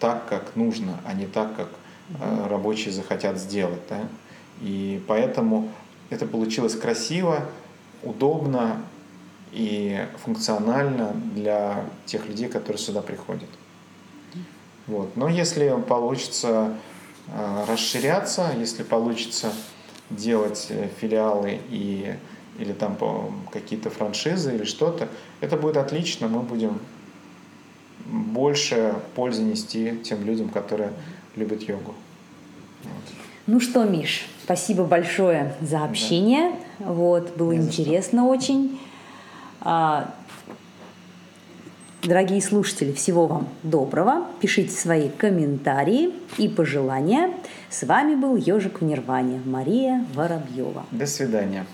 [0.00, 1.68] так, как нужно, а не так, как
[2.20, 3.80] а, рабочие захотят сделать.
[3.88, 4.00] Да?
[4.60, 5.70] И поэтому
[6.10, 7.46] это получилось красиво,
[8.04, 8.82] удобно
[9.52, 13.48] и функционально для тех людей, которые сюда приходят.
[14.86, 15.16] Вот.
[15.16, 16.76] Но если получится
[17.28, 19.52] э, расширяться, если получится
[20.10, 22.14] делать э, филиалы и,
[22.58, 22.98] или там
[23.50, 25.08] какие-то франшизы или что-то,
[25.40, 26.80] это будет отлично, мы будем
[28.04, 30.92] больше пользы нести тем людям, которые
[31.36, 31.94] любят йогу.
[32.82, 33.23] Вот.
[33.46, 36.52] Ну что, Миш, спасибо большое за общение.
[36.78, 36.86] Да.
[36.86, 38.80] Вот, было Не интересно очень.
[39.60, 40.10] А,
[42.02, 44.26] дорогие слушатели, всего вам доброго.
[44.40, 47.34] Пишите свои комментарии и пожелания.
[47.68, 50.86] С вами был Ежик в Нирване, Мария Воробьева.
[50.90, 51.66] До свидания.